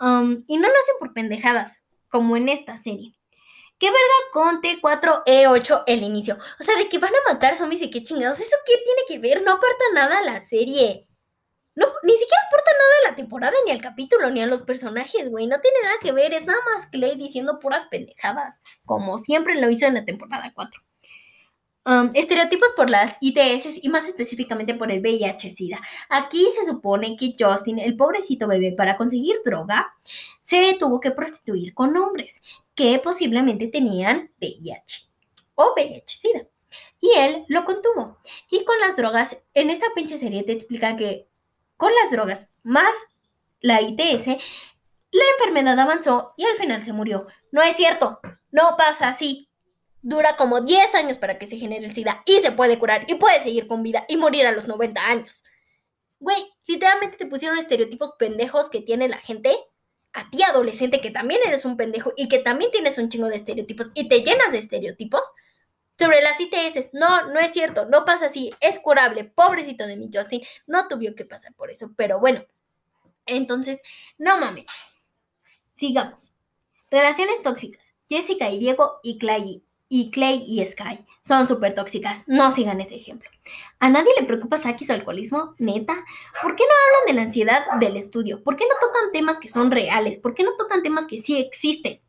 Um, 0.00 0.38
y 0.48 0.56
no 0.58 0.68
lo 0.68 0.74
hacen 0.74 0.96
por 0.98 1.12
pendejadas, 1.12 1.80
como 2.08 2.36
en 2.36 2.48
esta 2.48 2.76
serie. 2.76 3.14
¿Qué 3.78 3.86
verga 3.90 4.00
con 4.32 4.62
T4E8 4.62 5.84
el 5.86 6.02
inicio? 6.02 6.36
O 6.60 6.62
sea, 6.62 6.76
de 6.76 6.88
que 6.88 6.98
van 6.98 7.12
a 7.12 7.32
matar 7.32 7.56
zombies 7.56 7.82
y 7.82 7.90
qué 7.90 8.02
chingados. 8.02 8.40
¿Eso 8.40 8.56
qué 8.64 8.74
tiene 8.84 9.02
que 9.08 9.18
ver? 9.18 9.42
No 9.42 9.52
aporta 9.52 9.84
nada 9.92 10.18
a 10.18 10.22
la 10.22 10.40
serie. 10.40 11.08
No, 11.74 11.86
ni 12.02 12.12
siquiera 12.12 12.42
aporta 12.46 12.70
nada 12.72 12.92
a 13.02 13.10
la 13.10 13.16
temporada, 13.16 13.54
ni 13.64 13.72
al 13.72 13.80
capítulo, 13.80 14.30
ni 14.30 14.42
a 14.42 14.46
los 14.46 14.62
personajes, 14.62 15.30
güey. 15.30 15.46
No 15.46 15.60
tiene 15.60 15.78
nada 15.82 15.94
que 16.02 16.12
ver. 16.12 16.34
Es 16.34 16.44
nada 16.44 16.60
más 16.66 16.86
Clay 16.86 17.16
diciendo 17.16 17.58
puras 17.58 17.86
pendejadas, 17.86 18.60
como 18.84 19.18
siempre 19.18 19.54
lo 19.54 19.70
hizo 19.70 19.86
en 19.86 19.94
la 19.94 20.04
temporada 20.04 20.52
4. 20.54 20.82
Um, 21.84 22.10
estereotipos 22.14 22.70
por 22.76 22.90
las 22.90 23.16
ITS 23.20 23.82
y 23.82 23.88
más 23.88 24.06
específicamente 24.06 24.74
por 24.74 24.92
el 24.92 25.00
VIH-Sida. 25.00 25.80
Aquí 26.10 26.46
se 26.54 26.64
supone 26.64 27.16
que 27.16 27.34
Justin, 27.36 27.80
el 27.80 27.96
pobrecito 27.96 28.46
bebé, 28.46 28.72
para 28.72 28.96
conseguir 28.96 29.40
droga, 29.44 29.92
se 30.40 30.76
tuvo 30.78 31.00
que 31.00 31.10
prostituir 31.10 31.74
con 31.74 31.96
hombres 31.96 32.40
que 32.76 33.00
posiblemente 33.00 33.66
tenían 33.66 34.30
VIH 34.40 35.08
o 35.56 35.74
VIH-Sida. 35.74 36.46
Y 37.00 37.10
él 37.18 37.44
lo 37.48 37.64
contuvo. 37.64 38.18
Y 38.48 38.64
con 38.64 38.78
las 38.78 38.96
drogas, 38.96 39.38
en 39.52 39.70
esta 39.70 39.86
pinche 39.94 40.18
serie 40.18 40.44
te 40.44 40.52
explican 40.52 40.96
que 40.96 41.26
con 41.82 41.90
las 42.00 42.12
drogas 42.12 42.48
más 42.62 42.94
la 43.58 43.82
ITS, 43.82 44.28
la 45.10 45.24
enfermedad 45.36 45.76
avanzó 45.80 46.32
y 46.36 46.44
al 46.44 46.54
final 46.54 46.84
se 46.84 46.92
murió. 46.92 47.26
No 47.50 47.60
es 47.60 47.74
cierto, 47.74 48.20
no 48.52 48.76
pasa 48.78 49.08
así. 49.08 49.48
Dura 50.00 50.36
como 50.36 50.60
10 50.60 50.94
años 50.94 51.18
para 51.18 51.40
que 51.40 51.48
se 51.48 51.56
genere 51.58 51.84
el 51.86 51.92
SIDA 51.92 52.22
y 52.24 52.38
se 52.38 52.52
puede 52.52 52.78
curar 52.78 53.06
y 53.08 53.16
puede 53.16 53.40
seguir 53.40 53.66
con 53.66 53.82
vida 53.82 54.04
y 54.06 54.16
morir 54.16 54.46
a 54.46 54.52
los 54.52 54.68
90 54.68 55.08
años. 55.08 55.42
Güey, 56.20 56.52
literalmente 56.68 57.16
te 57.16 57.26
pusieron 57.26 57.58
estereotipos 57.58 58.12
pendejos 58.12 58.70
que 58.70 58.80
tiene 58.80 59.08
la 59.08 59.18
gente. 59.18 59.52
A 60.12 60.30
ti 60.30 60.40
adolescente 60.44 61.00
que 61.00 61.10
también 61.10 61.40
eres 61.44 61.64
un 61.64 61.76
pendejo 61.76 62.12
y 62.16 62.28
que 62.28 62.38
también 62.38 62.70
tienes 62.70 62.96
un 62.98 63.08
chingo 63.08 63.26
de 63.26 63.34
estereotipos 63.34 63.90
y 63.94 64.08
te 64.08 64.22
llenas 64.22 64.52
de 64.52 64.58
estereotipos 64.58 65.22
sobre 66.02 66.22
las 66.22 66.40
ITS, 66.40 66.90
no, 66.92 67.28
no 67.32 67.40
es 67.40 67.52
cierto, 67.52 67.86
no 67.86 68.04
pasa 68.04 68.26
así, 68.26 68.50
es 68.60 68.80
curable, 68.80 69.24
pobrecito 69.24 69.86
de 69.86 69.96
mi 69.96 70.10
Justin, 70.12 70.42
no 70.66 70.88
tuvo 70.88 71.14
que 71.14 71.24
pasar 71.24 71.54
por 71.54 71.70
eso, 71.70 71.92
pero 71.96 72.18
bueno, 72.18 72.44
entonces, 73.26 73.80
no 74.18 74.38
mames. 74.38 74.66
Sigamos. 75.76 76.32
Relaciones 76.90 77.42
tóxicas. 77.42 77.94
Jessica 78.08 78.50
y 78.50 78.58
Diego 78.58 79.00
y 79.02 79.18
Clay 79.18 79.62
y 79.94 80.10
Clay 80.10 80.42
y 80.46 80.64
Sky 80.66 81.04
son 81.22 81.46
súper 81.46 81.74
tóxicas. 81.74 82.24
No 82.26 82.50
sigan 82.50 82.80
ese 82.80 82.96
ejemplo. 82.96 83.28
¿A 83.78 83.90
nadie 83.90 84.10
le 84.18 84.26
preocupa 84.26 84.56
Saki 84.56 84.86
su 84.86 84.92
alcoholismo? 84.94 85.54
¿Neta? 85.58 85.94
¿Por 86.40 86.56
qué 86.56 86.64
no 86.64 86.70
hablan 86.70 87.06
de 87.06 87.12
la 87.12 87.22
ansiedad 87.22 87.64
del 87.78 87.98
estudio? 87.98 88.42
¿Por 88.42 88.56
qué 88.56 88.64
no 88.64 88.74
tocan 88.80 89.12
temas 89.12 89.38
que 89.38 89.50
son 89.50 89.70
reales? 89.70 90.18
¿Por 90.18 90.34
qué 90.34 90.44
no 90.44 90.56
tocan 90.56 90.82
temas 90.82 91.06
que 91.06 91.20
sí 91.20 91.38
existen? 91.38 92.00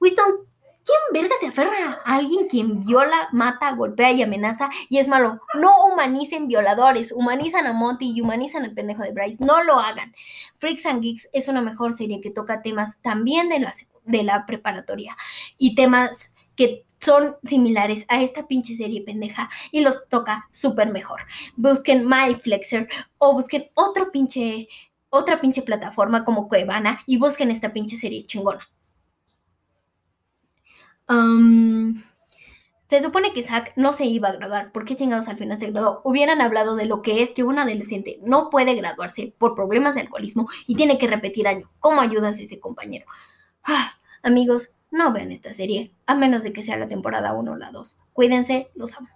Winston, 0.00 0.46
¿Quién 0.86 0.98
verga 1.12 1.34
se 1.40 1.48
aferra 1.48 2.00
a 2.04 2.14
alguien 2.14 2.46
quien 2.46 2.78
viola, 2.80 3.28
mata, 3.32 3.72
golpea 3.72 4.12
y 4.12 4.22
amenaza 4.22 4.70
y 4.88 4.98
es 4.98 5.08
malo? 5.08 5.40
No 5.54 5.72
humanicen 5.86 6.46
violadores, 6.46 7.10
humanizan 7.10 7.66
a 7.66 7.72
Monty 7.72 8.12
y 8.12 8.20
humanizan 8.20 8.62
al 8.62 8.72
pendejo 8.72 9.02
de 9.02 9.10
Bryce. 9.10 9.44
No 9.44 9.64
lo 9.64 9.80
hagan. 9.80 10.14
Freaks 10.58 10.86
and 10.86 11.02
Geeks 11.02 11.28
es 11.32 11.48
una 11.48 11.60
mejor 11.60 11.92
serie 11.92 12.20
que 12.20 12.30
toca 12.30 12.62
temas 12.62 13.00
también 13.02 13.48
de 13.48 13.58
la, 13.58 13.72
de 14.04 14.22
la 14.22 14.46
preparatoria 14.46 15.16
y 15.58 15.74
temas 15.74 16.32
que 16.54 16.84
son 17.00 17.34
similares 17.44 18.04
a 18.06 18.22
esta 18.22 18.46
pinche 18.46 18.76
serie 18.76 19.02
pendeja 19.02 19.50
y 19.72 19.80
los 19.80 20.08
toca 20.08 20.46
súper 20.52 20.92
mejor. 20.92 21.22
Busquen 21.56 22.06
MyFlexer 22.06 22.88
o 23.18 23.32
busquen 23.32 23.70
otro 23.74 24.12
pinche, 24.12 24.68
otra 25.08 25.40
pinche 25.40 25.62
plataforma 25.62 26.24
como 26.24 26.46
Cuevana 26.46 27.00
y 27.06 27.18
busquen 27.18 27.50
esta 27.50 27.72
pinche 27.72 27.96
serie 27.96 28.24
chingona 28.24 28.68
Se 32.88 33.02
supone 33.02 33.32
que 33.32 33.42
Zack 33.42 33.72
no 33.76 33.92
se 33.92 34.04
iba 34.06 34.28
a 34.28 34.32
graduar. 34.32 34.70
¿Por 34.70 34.84
qué 34.84 34.94
chingados 34.94 35.28
al 35.28 35.38
final 35.38 35.58
se 35.58 35.70
graduó? 35.70 36.00
Hubieran 36.04 36.40
hablado 36.40 36.76
de 36.76 36.86
lo 36.86 37.02
que 37.02 37.22
es 37.22 37.30
que 37.30 37.42
un 37.42 37.58
adolescente 37.58 38.20
no 38.22 38.48
puede 38.48 38.74
graduarse 38.74 39.34
por 39.38 39.56
problemas 39.56 39.96
de 39.96 40.02
alcoholismo 40.02 40.48
y 40.66 40.76
tiene 40.76 40.96
que 40.96 41.08
repetir 41.08 41.48
año. 41.48 41.70
¿Cómo 41.80 42.00
ayudas 42.00 42.38
a 42.38 42.42
ese 42.42 42.60
compañero? 42.60 43.06
Ah, 43.64 43.98
amigos, 44.22 44.70
no 44.92 45.12
vean 45.12 45.32
esta 45.32 45.52
serie, 45.52 45.92
a 46.06 46.14
menos 46.14 46.44
de 46.44 46.52
que 46.52 46.62
sea 46.62 46.76
la 46.76 46.86
temporada 46.86 47.32
1 47.32 47.52
o 47.52 47.56
la 47.56 47.72
2. 47.72 47.98
Cuídense, 48.12 48.70
los 48.74 48.96
amo. 48.96 49.08